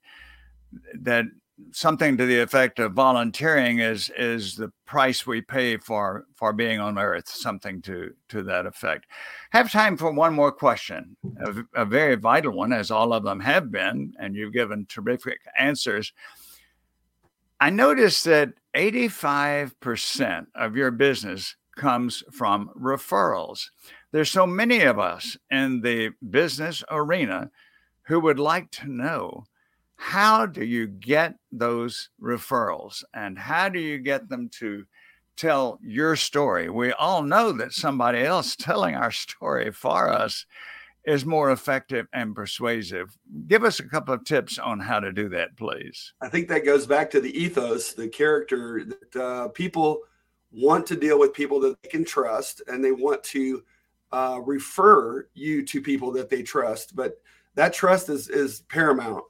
that 1.01 1.25
something 1.73 2.17
to 2.17 2.27
the 2.27 2.41
effect 2.41 2.79
of 2.79 2.93
volunteering 2.93 3.79
is 3.79 4.11
is 4.19 4.57
the 4.57 4.71
price 4.85 5.27
we 5.27 5.41
pay 5.41 5.77
for 5.77 6.27
for 6.35 6.53
being 6.53 6.81
on 6.81 6.99
earth 6.99 7.29
something 7.29 7.81
to 7.81 8.13
to 8.29 8.43
that 8.43 8.67
effect 8.67 9.07
have 9.51 9.73
time 9.73 9.97
for 9.97 10.13
one 10.13 10.35
more 10.35 10.53
question 10.53 11.17
a, 11.41 11.83
a, 11.83 11.85
very 11.85 12.15
vital 12.15 12.53
one 12.53 12.73
as 12.73 12.91
all 12.91 13.13
of 13.13 13.25
them 13.25 13.41
have 13.41 13.71
been 13.71 14.13
and 14.21 14.35
you've 14.35 14.53
given 14.53 14.85
terrific 14.87 15.39
answers 15.59 16.13
i 17.61 17.71
noticed 17.71 18.25
that 18.25 18.51
85% 18.77 20.47
of 20.55 20.77
your 20.77 20.91
business 20.91 21.57
comes 21.77 22.23
from 22.33 22.71
referrals 22.79 23.69
there's 24.17 24.31
so 24.31 24.47
many 24.47 24.81
of 24.81 24.99
us 24.99 25.37
in 25.51 25.83
the 25.83 26.11
business 26.31 26.83
arena 26.91 27.51
who 28.07 28.19
would 28.21 28.39
like 28.39 28.71
to 28.71 28.91
know 28.91 29.45
how 29.97 30.47
do 30.47 30.65
you 30.65 30.87
get 30.87 31.35
those 31.53 32.09
referrals 32.19 33.05
and 33.13 33.39
how 33.39 33.69
do 33.69 33.79
you 33.79 33.99
get 33.99 34.29
them 34.31 34.49
to 34.61 34.87
tell 35.37 35.79
your 35.83 36.17
story? 36.17 36.71
We 36.71 36.93
all 36.93 37.23
know 37.23 37.53
that 37.53 37.75
somebody 37.75 38.21
else 38.21 38.57
telling 38.59 38.95
our 38.95 39.13
story 39.13 39.71
for 39.71 40.09
us 40.09 40.47
is 41.07 41.25
more 41.25 41.53
effective 41.53 42.09
and 42.13 42.35
persuasive. 42.35 43.17
Give 43.47 43.63
us 43.63 43.79
a 43.79 43.89
couple 43.89 44.13
of 44.13 44.25
tips 44.25 44.59
on 44.59 44.81
how 44.81 44.99
to 44.99 45.13
do 45.13 45.29
that, 45.31 45.57
please. 45.57 46.13
I 46.21 46.29
think 46.29 46.49
that 46.49 46.65
goes 46.65 46.87
back 46.87 47.11
to 47.13 47.21
the 47.21 47.37
ethos, 47.39 47.93
the 47.93 48.09
character 48.09 48.85
that 48.85 49.17
uh, 49.17 49.49
people 49.49 50.01
want 50.51 50.85
to 50.87 50.97
deal 50.97 51.19
with 51.19 51.33
people 51.33 51.61
that 51.61 51.81
they 51.83 51.89
can 51.89 52.05
trust 52.05 52.61
and 52.67 52.85
they 52.85 52.93
want 52.93 53.23
to 53.23 53.63
uh, 54.11 54.41
refer 54.45 55.29
you 55.35 55.65
to 55.65 55.81
people 55.81 56.11
that 56.13 56.29
they 56.29 56.43
trust. 56.43 56.97
But 56.97 57.21
that 57.55 57.73
trust 57.73 58.09
is, 58.09 58.29
is 58.29 58.61
paramount 58.63 59.25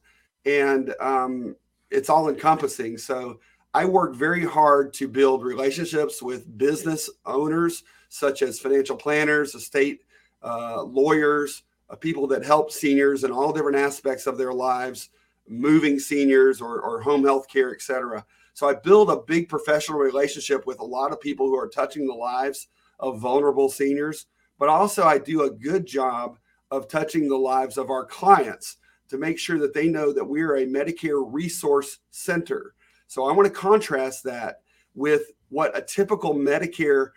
and 0.47 0.95
um, 0.99 1.57
it's 1.91 2.09
all 2.09 2.31
encompassing. 2.31 2.97
So 2.97 3.41
I 3.75 3.85
work 3.85 4.15
very 4.15 4.45
hard 4.45 4.95
to 4.95 5.09
build 5.09 5.45
relationships 5.45 6.23
with 6.23 6.57
business 6.57 7.11
owners, 7.27 7.83
such 8.09 8.41
as 8.41 8.59
financial 8.59 8.97
planners, 8.97 9.55
estate 9.55 10.01
uh, 10.43 10.83
lawyers, 10.83 11.63
uh, 11.91 11.97
people 11.97 12.27
that 12.27 12.45
help 12.45 12.71
seniors 12.71 13.25
in 13.25 13.31
all 13.31 13.53
different 13.53 13.79
aspects 13.79 14.27
of 14.27 14.37
their 14.37 14.53
lives, 14.53 15.11
moving 15.49 15.99
seniors 15.99 16.61
or, 16.61 16.81
or 16.81 17.01
home 17.01 17.25
health 17.25 17.49
care, 17.49 17.73
et 17.73 17.83
cetera. 17.83 18.25
So 18.55 18.69
I 18.69 18.75
build 18.75 19.11
a 19.11 19.19
big 19.19 19.49
professional 19.49 19.99
relationship 19.99 20.67
with 20.67 20.81
a 20.81 20.85
lot 20.85 21.13
of 21.13 21.21
people 21.21 21.47
who 21.47 21.59
are 21.59 21.69
touching 21.69 22.07
the 22.07 22.15
lives 22.15 22.69
of 22.99 23.21
vulnerable 23.21 23.69
seniors, 23.69 24.27
but 24.59 24.69
also 24.69 25.05
I 25.05 25.19
do 25.19 25.43
a 25.43 25.51
good 25.51 25.87
job 25.87 26.39
of 26.71 26.89
touching 26.89 27.29
the 27.29 27.37
lives 27.37 27.79
of 27.79 27.91
our 27.91 28.05
clients 28.05 28.79
to 29.09 29.19
make 29.19 29.39
sure 29.39 29.59
that 29.59 29.75
they 29.75 29.89
know 29.89 30.13
that 30.13 30.25
we're 30.25 30.57
a 30.57 30.67
Medicare 30.67 31.23
resource 31.31 31.99
center. 32.11 32.75
So 33.07 33.29
I 33.29 33.33
want 33.33 33.47
to 33.47 33.61
contrast 33.61 34.25
that 34.25 34.63
with 34.95 35.31
what 35.51 35.77
a 35.77 35.83
typical 35.83 36.35
Medicare 36.35 37.11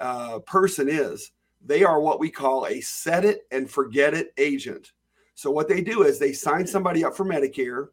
uh, 0.00 0.38
person 0.38 0.88
is. 0.88 1.32
They 1.64 1.82
are 1.82 2.00
what 2.00 2.20
we 2.20 2.30
call 2.30 2.66
a 2.66 2.80
set 2.80 3.24
it 3.24 3.46
and 3.50 3.70
forget 3.70 4.14
it 4.14 4.32
agent. 4.36 4.92
So 5.34 5.50
what 5.50 5.68
they 5.68 5.80
do 5.80 6.02
is 6.02 6.18
they 6.18 6.32
sign 6.32 6.66
somebody 6.66 7.04
up 7.04 7.16
for 7.16 7.24
Medicare 7.24 7.88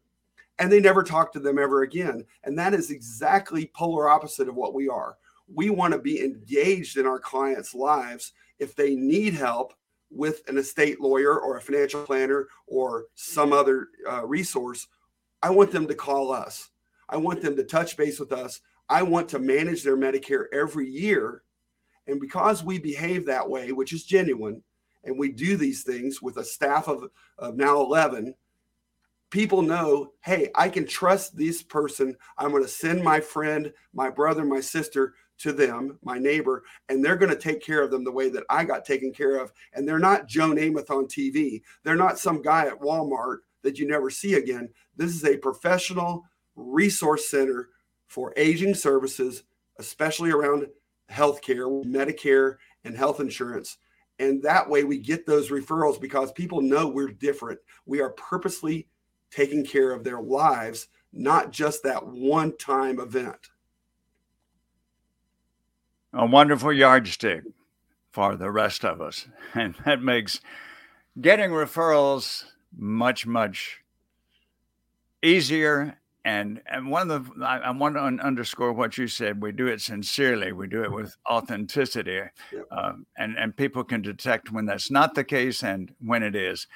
and 0.58 0.70
they 0.70 0.80
never 0.80 1.02
talk 1.02 1.32
to 1.32 1.40
them 1.40 1.58
ever 1.58 1.82
again. 1.82 2.24
And 2.44 2.58
that 2.58 2.74
is 2.74 2.90
exactly 2.90 3.70
polar 3.74 4.08
opposite 4.08 4.48
of 4.48 4.54
what 4.54 4.74
we 4.74 4.88
are. 4.88 5.16
We 5.52 5.70
want 5.70 5.92
to 5.92 5.98
be 5.98 6.22
engaged 6.22 6.98
in 6.98 7.06
our 7.06 7.18
clients' 7.18 7.74
lives. 7.74 8.32
If 8.58 8.76
they 8.76 8.94
need 8.94 9.34
help, 9.34 9.74
with 10.14 10.42
an 10.48 10.58
estate 10.58 11.00
lawyer 11.00 11.40
or 11.40 11.56
a 11.56 11.60
financial 11.60 12.04
planner 12.04 12.48
or 12.66 13.06
some 13.14 13.52
other 13.52 13.88
uh, 14.08 14.24
resource, 14.26 14.86
I 15.42 15.50
want 15.50 15.72
them 15.72 15.86
to 15.88 15.94
call 15.94 16.32
us. 16.32 16.70
I 17.08 17.16
want 17.16 17.42
them 17.42 17.56
to 17.56 17.64
touch 17.64 17.96
base 17.96 18.20
with 18.20 18.32
us. 18.32 18.60
I 18.88 19.02
want 19.02 19.28
to 19.30 19.38
manage 19.38 19.82
their 19.82 19.96
Medicare 19.96 20.44
every 20.52 20.88
year. 20.88 21.42
And 22.06 22.20
because 22.20 22.64
we 22.64 22.78
behave 22.78 23.26
that 23.26 23.48
way, 23.48 23.72
which 23.72 23.92
is 23.92 24.04
genuine, 24.04 24.62
and 25.04 25.18
we 25.18 25.30
do 25.30 25.56
these 25.56 25.82
things 25.82 26.22
with 26.22 26.36
a 26.36 26.44
staff 26.44 26.88
of, 26.88 27.10
of 27.38 27.56
now 27.56 27.80
11, 27.80 28.34
people 29.30 29.62
know 29.62 30.12
hey, 30.22 30.50
I 30.54 30.68
can 30.68 30.86
trust 30.86 31.36
this 31.36 31.62
person. 31.62 32.16
I'm 32.38 32.50
going 32.50 32.62
to 32.62 32.68
send 32.68 33.02
my 33.02 33.20
friend, 33.20 33.72
my 33.92 34.10
brother, 34.10 34.44
my 34.44 34.60
sister 34.60 35.14
to 35.38 35.52
them, 35.52 35.98
my 36.02 36.18
neighbor, 36.18 36.62
and 36.88 37.04
they're 37.04 37.16
going 37.16 37.30
to 37.30 37.36
take 37.36 37.60
care 37.60 37.82
of 37.82 37.90
them 37.90 38.04
the 38.04 38.12
way 38.12 38.28
that 38.28 38.44
I 38.48 38.64
got 38.64 38.84
taken 38.84 39.12
care 39.12 39.36
of. 39.36 39.52
And 39.72 39.88
they're 39.88 39.98
not 39.98 40.28
Joe 40.28 40.50
Namath 40.50 40.90
on 40.90 41.06
TV. 41.06 41.62
They're 41.82 41.96
not 41.96 42.18
some 42.18 42.42
guy 42.42 42.66
at 42.66 42.80
Walmart 42.80 43.38
that 43.62 43.78
you 43.78 43.88
never 43.88 44.10
see 44.10 44.34
again. 44.34 44.68
This 44.96 45.14
is 45.14 45.24
a 45.24 45.36
professional 45.36 46.24
resource 46.54 47.28
center 47.28 47.70
for 48.06 48.32
aging 48.36 48.74
services, 48.74 49.42
especially 49.78 50.30
around 50.30 50.66
healthcare, 51.12 51.84
Medicare, 51.84 52.56
and 52.84 52.96
health 52.96 53.20
insurance. 53.20 53.78
And 54.18 54.42
that 54.42 54.68
way 54.68 54.84
we 54.84 54.98
get 54.98 55.26
those 55.26 55.50
referrals 55.50 56.00
because 56.00 56.32
people 56.32 56.60
know 56.60 56.88
we're 56.88 57.08
different. 57.08 57.60
We 57.86 58.00
are 58.00 58.10
purposely 58.10 58.88
taking 59.30 59.64
care 59.64 59.92
of 59.92 60.04
their 60.04 60.20
lives, 60.20 60.88
not 61.12 61.50
just 61.50 61.82
that 61.82 62.06
one 62.06 62.56
time 62.56 63.00
event 63.00 63.50
a 66.12 66.26
wonderful 66.26 66.72
yardstick 66.72 67.42
for 68.10 68.36
the 68.36 68.50
rest 68.50 68.84
of 68.84 69.00
us. 69.00 69.26
And 69.54 69.74
that 69.84 70.02
makes 70.02 70.40
getting 71.20 71.50
referrals 71.50 72.44
much, 72.76 73.26
much 73.26 73.82
easier. 75.22 75.98
And, 76.24 76.62
and 76.66 76.88
one 76.88 77.10
of 77.10 77.26
the, 77.36 77.44
I, 77.44 77.58
I 77.58 77.70
want 77.70 77.96
to 77.96 78.00
underscore 78.00 78.72
what 78.72 78.96
you 78.96 79.08
said. 79.08 79.42
We 79.42 79.50
do 79.50 79.66
it 79.66 79.80
sincerely. 79.80 80.52
We 80.52 80.68
do 80.68 80.84
it 80.84 80.92
with 80.92 81.16
authenticity. 81.28 82.20
Uh, 82.70 82.92
and, 83.16 83.36
and 83.36 83.56
people 83.56 83.82
can 83.82 84.02
detect 84.02 84.52
when 84.52 84.66
that's 84.66 84.90
not 84.90 85.14
the 85.14 85.24
case 85.24 85.64
and 85.64 85.92
when 86.00 86.22
it 86.22 86.36
is. 86.36 86.68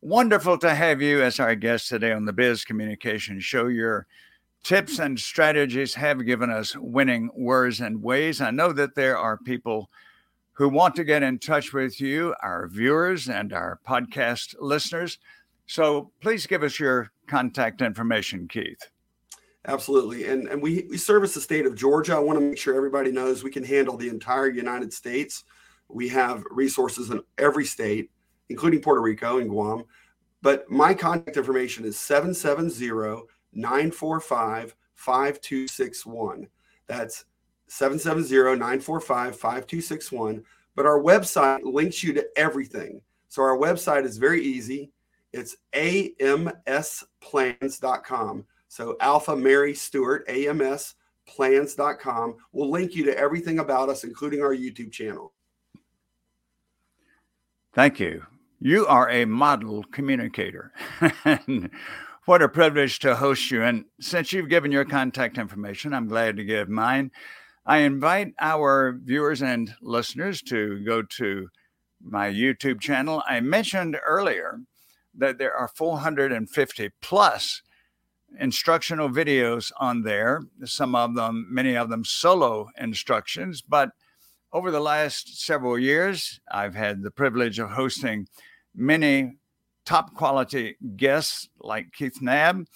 Wonderful 0.00 0.56
to 0.58 0.74
have 0.74 1.02
you 1.02 1.22
as 1.22 1.38
our 1.38 1.54
guest 1.54 1.88
today 1.88 2.12
on 2.12 2.24
the 2.24 2.32
Biz 2.32 2.64
Communication 2.64 3.40
Show. 3.40 3.66
Your 3.66 4.06
tips 4.64 4.98
and 4.98 5.18
strategies 5.18 5.94
have 5.94 6.24
given 6.24 6.50
us 6.50 6.74
winning 6.76 7.30
words 7.34 7.80
and 7.80 8.02
ways. 8.02 8.40
I 8.40 8.50
know 8.50 8.72
that 8.72 8.94
there 8.94 9.18
are 9.18 9.36
people 9.36 9.90
who 10.52 10.68
want 10.68 10.96
to 10.96 11.04
get 11.04 11.22
in 11.22 11.38
touch 11.38 11.72
with 11.72 12.00
you, 12.00 12.34
our 12.42 12.68
viewers 12.68 13.28
and 13.28 13.52
our 13.52 13.80
podcast 13.86 14.54
listeners. 14.58 15.18
So 15.66 16.10
please 16.20 16.46
give 16.46 16.62
us 16.62 16.80
your 16.80 17.12
contact 17.28 17.82
information, 17.82 18.48
Keith. 18.48 18.90
Absolutely. 19.66 20.26
And, 20.26 20.48
and 20.48 20.62
we, 20.62 20.86
we 20.88 20.96
service 20.96 21.34
the 21.34 21.40
state 21.40 21.66
of 21.66 21.74
Georgia. 21.74 22.14
I 22.14 22.20
want 22.20 22.38
to 22.38 22.44
make 22.44 22.58
sure 22.58 22.74
everybody 22.74 23.12
knows 23.12 23.42
we 23.42 23.50
can 23.50 23.64
handle 23.64 23.96
the 23.96 24.08
entire 24.08 24.48
United 24.48 24.92
States. 24.92 25.44
We 25.88 26.08
have 26.08 26.44
resources 26.50 27.10
in 27.10 27.20
every 27.36 27.64
state, 27.64 28.10
including 28.48 28.80
Puerto 28.80 29.00
Rico 29.00 29.38
and 29.38 29.48
Guam. 29.50 29.84
But 30.40 30.70
my 30.70 30.94
contact 30.94 31.36
information 31.36 31.84
is 31.84 31.98
770 31.98 33.26
945 33.52 34.74
5261. 34.94 36.48
That's 36.86 37.24
770 37.66 38.58
945 38.58 39.36
5261. 39.36 40.44
But 40.74 40.86
our 40.86 41.00
website 41.00 41.60
links 41.64 42.02
you 42.02 42.12
to 42.14 42.26
everything. 42.36 43.00
So 43.28 43.42
our 43.42 43.58
website 43.58 44.04
is 44.04 44.16
very 44.16 44.42
easy. 44.42 44.92
It's 45.32 45.56
amsplans.com. 47.22 48.44
So 48.68 48.96
Alpha 49.00 49.36
Mary 49.36 49.74
Stewart, 49.74 50.26
amsplans.com 50.28 52.36
will 52.52 52.70
link 52.70 52.94
you 52.94 53.04
to 53.04 53.18
everything 53.18 53.58
about 53.58 53.88
us, 53.88 54.04
including 54.04 54.42
our 54.42 54.54
YouTube 54.54 54.92
channel. 54.92 55.32
Thank 57.74 58.00
you. 58.00 58.24
You 58.60 58.86
are 58.86 59.08
a 59.08 59.24
model 59.24 59.84
communicator. 59.92 60.72
what 62.24 62.42
a 62.42 62.48
privilege 62.48 62.98
to 63.00 63.14
host 63.14 63.50
you. 63.50 63.62
And 63.62 63.84
since 64.00 64.32
you've 64.32 64.48
given 64.48 64.72
your 64.72 64.84
contact 64.84 65.38
information, 65.38 65.94
I'm 65.94 66.08
glad 66.08 66.36
to 66.36 66.44
give 66.44 66.68
mine. 66.68 67.12
I 67.64 67.78
invite 67.78 68.34
our 68.40 68.98
viewers 69.04 69.42
and 69.42 69.72
listeners 69.80 70.42
to 70.42 70.82
go 70.84 71.02
to 71.02 71.48
my 72.02 72.28
YouTube 72.28 72.80
channel. 72.80 73.22
I 73.28 73.40
mentioned 73.40 73.96
earlier 74.04 74.60
that 75.14 75.38
there 75.38 75.54
are 75.54 75.68
450 75.68 76.90
plus 77.00 77.62
instructional 78.38 79.08
videos 79.08 79.72
on 79.78 80.02
there, 80.02 80.42
some 80.64 80.94
of 80.94 81.14
them, 81.14 81.46
many 81.50 81.76
of 81.76 81.88
them 81.88 82.04
solo 82.04 82.68
instructions. 82.78 83.62
But 83.62 83.90
over 84.52 84.70
the 84.70 84.80
last 84.80 85.42
several 85.44 85.78
years, 85.78 86.40
I've 86.50 86.74
had 86.74 87.02
the 87.02 87.10
privilege 87.10 87.58
of 87.58 87.70
hosting 87.70 88.28
many 88.74 89.36
top 89.84 90.14
quality 90.14 90.76
guests 90.96 91.48
like 91.60 91.92
Keith 91.92 92.18
Knabb. 92.22 92.66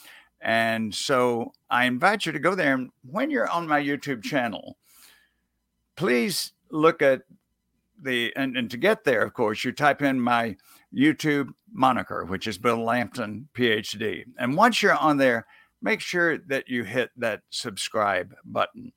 And 0.41 0.95
so 0.95 1.53
I 1.71 1.85
invite 1.85 2.27
you 2.27 2.33
to 2.33 2.39
go 2.39 2.55
there. 2.55 2.75
And 2.75 2.91
when 3.09 3.31
you're 3.31 3.49
on 3.49 3.69
my 3.69 3.81
YouTube 3.81 4.23
channel, 4.23 4.77
please 5.95 6.53
look 6.71 7.01
at 7.01 7.23
the, 8.03 8.33
and, 8.35 8.57
and 8.57 8.71
to 8.71 8.77
get 8.77 9.05
there, 9.05 9.23
of 9.23 9.35
course, 9.35 9.65
you 9.65 9.73
type 9.73 10.03
in 10.03 10.21
my 10.21 10.57
YouTube 10.97 11.51
moniker, 11.73 12.25
which 12.25 12.47
is 12.47 12.59
Bill 12.59 12.83
Lampton, 12.83 13.49
PhD. 13.55 14.25
And 14.39 14.57
once 14.57 14.83
you're 14.83 14.95
on 14.95 15.17
there, 15.17 15.47
make 15.81 16.01
sure 16.01 16.39
that 16.39 16.69
you 16.69 16.85
hit 16.85 17.11
that 17.17 17.43
subscribe 17.51 18.35
button. 18.45 18.93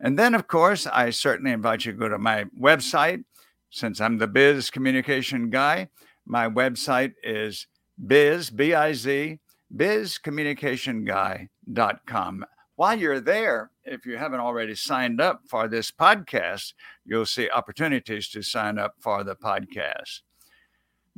And 0.00 0.18
then, 0.18 0.34
of 0.34 0.48
course, 0.48 0.86
I 0.86 1.10
certainly 1.10 1.52
invite 1.52 1.84
you 1.84 1.92
to 1.92 1.98
go 1.98 2.08
to 2.08 2.18
my 2.18 2.46
website. 2.60 3.24
Since 3.70 4.00
I'm 4.00 4.18
the 4.18 4.26
biz 4.26 4.70
communication 4.70 5.50
guy, 5.50 5.88
my 6.26 6.48
website 6.48 7.12
is 7.22 7.68
biz, 8.06 8.50
B 8.50 8.74
I 8.74 8.92
Z, 8.92 9.38
bizcommunicationguy.com. 9.74 12.44
While 12.76 12.98
you're 12.98 13.20
there, 13.20 13.70
if 13.84 14.04
you 14.04 14.16
haven't 14.16 14.40
already 14.40 14.74
signed 14.74 15.20
up 15.20 15.42
for 15.48 15.68
this 15.68 15.92
podcast, 15.92 16.72
you'll 17.04 17.26
see 17.26 17.48
opportunities 17.48 18.28
to 18.30 18.42
sign 18.42 18.78
up 18.78 18.94
for 18.98 19.22
the 19.22 19.36
podcast. 19.36 20.22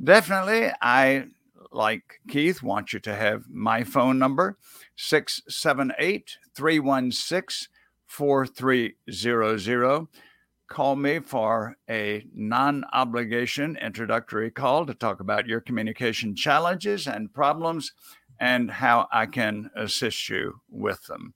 Definitely, 0.03 0.71
I, 0.83 1.27
like 1.73 2.21
Keith, 2.29 2.63
want 2.63 2.93
you 2.93 3.01
to 3.01 3.15
have 3.15 3.45
my 3.49 3.83
phone 3.83 4.19
number 4.19 4.59
678 4.97 6.37
316 6.55 7.69
4300. 8.07 10.07
Call 10.69 10.97
me 10.97 11.21
for 11.21 11.77
a 11.89 12.27
non 12.35 12.85
obligation 12.93 13.79
introductory 13.81 14.51
call 14.51 14.85
to 14.85 14.95
talk 14.95 15.21
about 15.21 15.47
your 15.47 15.61
communication 15.61 16.35
challenges 16.35 17.07
and 17.07 17.33
problems 17.33 17.93
and 18.39 18.71
how 18.71 19.09
I 19.13 19.27
can 19.27 19.71
assist 19.77 20.29
you 20.29 20.61
with 20.69 21.07
them. 21.07 21.35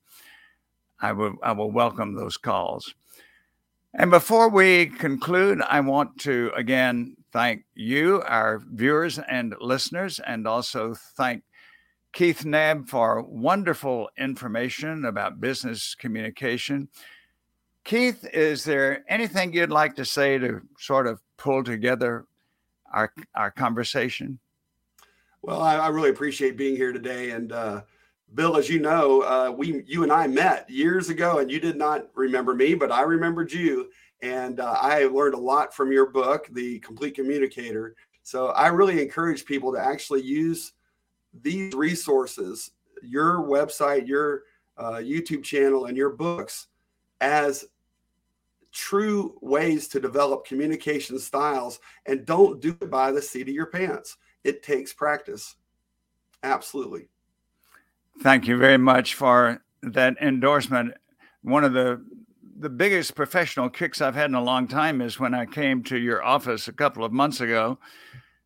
I 1.00 1.12
will, 1.12 1.36
I 1.42 1.52
will 1.52 1.70
welcome 1.70 2.14
those 2.14 2.36
calls. 2.36 2.94
And 3.94 4.10
before 4.10 4.48
we 4.48 4.86
conclude, 4.86 5.62
I 5.62 5.80
want 5.80 6.18
to 6.18 6.52
again 6.54 7.16
thank 7.32 7.64
you, 7.74 8.22
our 8.22 8.60
viewers 8.72 9.18
and 9.18 9.54
listeners, 9.60 10.20
and 10.26 10.46
also 10.46 10.94
thank 11.16 11.42
Keith 12.12 12.42
Knabb 12.44 12.88
for 12.88 13.22
wonderful 13.22 14.10
information 14.18 15.04
about 15.04 15.40
business 15.40 15.94
communication. 15.94 16.88
Keith, 17.84 18.26
is 18.32 18.64
there 18.64 19.04
anything 19.08 19.52
you'd 19.52 19.70
like 19.70 19.96
to 19.96 20.04
say 20.04 20.38
to 20.38 20.60
sort 20.78 21.06
of 21.06 21.20
pull 21.36 21.64
together 21.64 22.26
our 22.92 23.12
our 23.34 23.50
conversation? 23.50 24.38
Well, 25.42 25.62
I, 25.62 25.76
I 25.76 25.88
really 25.88 26.10
appreciate 26.10 26.56
being 26.56 26.76
here 26.76 26.92
today, 26.92 27.30
and 27.30 27.52
uh, 27.52 27.82
Bill, 28.34 28.56
as 28.56 28.68
you 28.68 28.80
know, 28.80 29.22
uh, 29.22 29.50
we 29.50 29.82
you 29.86 30.02
and 30.02 30.12
I 30.12 30.26
met 30.26 30.68
years 30.68 31.08
ago, 31.08 31.38
and 31.38 31.50
you 31.50 31.60
did 31.60 31.76
not 31.76 32.08
remember 32.14 32.54
me, 32.54 32.74
but 32.74 32.92
I 32.92 33.02
remembered 33.02 33.52
you, 33.52 33.88
and 34.22 34.60
uh, 34.60 34.76
I 34.80 35.04
learned 35.04 35.34
a 35.34 35.38
lot 35.38 35.74
from 35.74 35.92
your 35.92 36.06
book, 36.06 36.48
The 36.52 36.78
Complete 36.80 37.14
Communicator. 37.14 37.94
So 38.22 38.48
I 38.48 38.68
really 38.68 39.02
encourage 39.02 39.44
people 39.44 39.72
to 39.72 39.78
actually 39.78 40.22
use 40.22 40.72
these 41.42 41.74
resources, 41.74 42.72
your 43.02 43.38
website, 43.38 44.06
your 44.06 44.42
uh, 44.76 44.94
YouTube 44.96 45.42
channel, 45.42 45.86
and 45.86 45.96
your 45.96 46.10
books 46.10 46.68
as 47.20 47.64
true 48.72 49.36
ways 49.40 49.88
to 49.88 50.00
develop 50.00 50.46
communication 50.46 51.18
styles, 51.18 51.80
and 52.06 52.24
don't 52.24 52.60
do 52.60 52.76
it 52.80 52.90
by 52.90 53.10
the 53.10 53.20
seat 53.22 53.48
of 53.48 53.54
your 53.54 53.66
pants. 53.66 54.16
It 54.44 54.62
takes 54.62 54.92
practice. 54.92 55.56
Absolutely. 56.42 57.08
Thank 58.22 58.46
you 58.46 58.56
very 58.56 58.78
much 58.78 59.14
for 59.14 59.62
that 59.82 60.16
endorsement. 60.20 60.94
One 61.42 61.64
of 61.64 61.72
the 61.72 62.04
the 62.60 62.68
biggest 62.68 63.14
professional 63.14 63.70
kicks 63.70 64.02
I've 64.02 64.14
had 64.14 64.28
in 64.28 64.34
a 64.34 64.42
long 64.42 64.68
time 64.68 65.00
is 65.00 65.18
when 65.18 65.32
I 65.32 65.46
came 65.46 65.82
to 65.84 65.98
your 65.98 66.22
office 66.22 66.68
a 66.68 66.72
couple 66.72 67.04
of 67.04 67.12
months 67.12 67.40
ago 67.40 67.78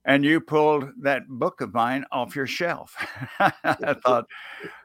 and 0.04 0.24
you 0.24 0.40
pulled 0.40 0.88
that 1.02 1.26
book 1.28 1.60
of 1.60 1.74
mine 1.74 2.04
off 2.12 2.36
your 2.36 2.46
shelf. 2.46 2.94
I 3.40 3.96
thought, 4.04 4.26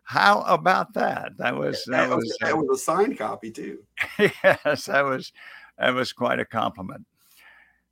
how 0.04 0.42
about 0.42 0.94
that? 0.96 1.38
That 1.38 1.56
was 1.56 1.84
that, 1.88 2.10
that 2.10 2.16
was, 2.16 2.38
that 2.42 2.54
uh, 2.54 2.58
was 2.58 2.80
a 2.80 2.84
signed 2.84 3.20
copy 3.20 3.52
too. 3.52 3.84
yes, 4.20 4.86
that 4.86 5.06
was 5.06 5.32
that 5.78 5.94
was 5.94 6.12
quite 6.12 6.40
a 6.40 6.46
compliment. 6.46 7.06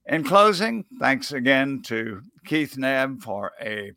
In 0.08 0.23
closing, 0.23 0.86
thanks 1.00 1.34
again 1.34 1.82
to 1.84 2.21
Keith 2.45 2.76
Knabb 2.78 3.21
for 3.21 3.52
a 3.62 3.91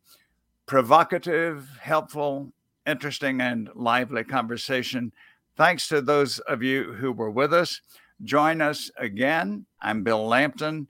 provocative, 0.67 1.69
helpful, 1.81 2.53
interesting 2.87 3.41
and 3.41 3.71
lively 3.75 4.25
conversation. 4.25 5.13
Thanks 5.57 5.89
to 5.89 6.01
those 6.01 6.39
of 6.41 6.63
you 6.63 6.93
who 6.95 7.13
were 7.13 7.31
with 7.31 7.53
us. 7.53 7.81
Join 8.23 8.61
us 8.61 8.91
again. 8.97 9.67
I'm 9.81 10.03
Bill 10.03 10.27
Lampton, 10.27 10.89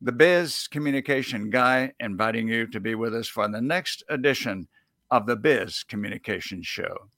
the 0.00 0.12
Biz 0.12 0.68
Communication 0.68 1.50
Guy, 1.50 1.92
inviting 2.00 2.48
you 2.48 2.66
to 2.68 2.80
be 2.80 2.94
with 2.94 3.14
us 3.14 3.28
for 3.28 3.48
the 3.48 3.60
next 3.60 4.04
edition 4.08 4.68
of 5.10 5.26
the 5.26 5.36
Biz 5.36 5.84
Communication 5.84 6.62
Show. 6.62 7.10